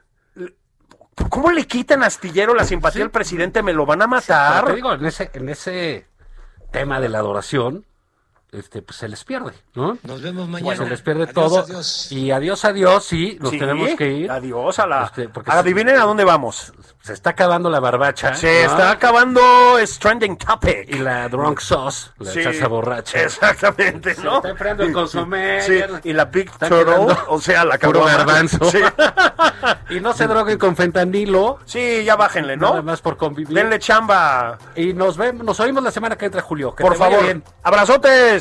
[1.30, 3.64] ¿cómo le quitan Astillero la simpatía al presidente?
[3.64, 4.76] Me lo van a Pero te matar.
[4.76, 6.08] digo, en ese, en ese
[6.72, 7.86] tema de la adoración,
[8.52, 9.98] este, pues se les pierde, ¿no?
[10.04, 10.76] Nos vemos mañana.
[10.76, 11.60] se les pierde Adiós, todo.
[11.60, 12.12] adiós.
[12.12, 14.32] Y adiós, adiós, sí, nos Sí, tenemos que ir.
[14.32, 15.04] Adiós a la.
[15.06, 16.74] Este, porque Adivinen a dónde vamos.
[17.02, 18.36] Se está acabando la barbacha.
[18.36, 18.72] Se ¿no?
[18.72, 19.42] está acabando
[19.84, 20.86] Stranding Topic.
[20.90, 23.22] Y la drunk sauce, la Sí, salsa borracha.
[23.24, 24.38] Exactamente, Se ¿no?
[24.38, 25.62] está enfriando el consomé.
[25.62, 28.12] Sí, y la quedando o sea, la caguama.
[28.18, 28.70] garbanzo.
[28.70, 28.80] Sí.
[29.90, 31.60] Y no se droguen con fentanilo.
[31.66, 32.70] Sí, ya bájenle, ¿no?
[32.70, 33.54] Nada más por convivir.
[33.54, 36.74] Denle chamba, Y nos vemos, nos oímos la semana que entra, Julio.
[36.74, 37.22] Que por favor.
[37.24, 37.44] bien.
[37.62, 38.41] Abrazotes.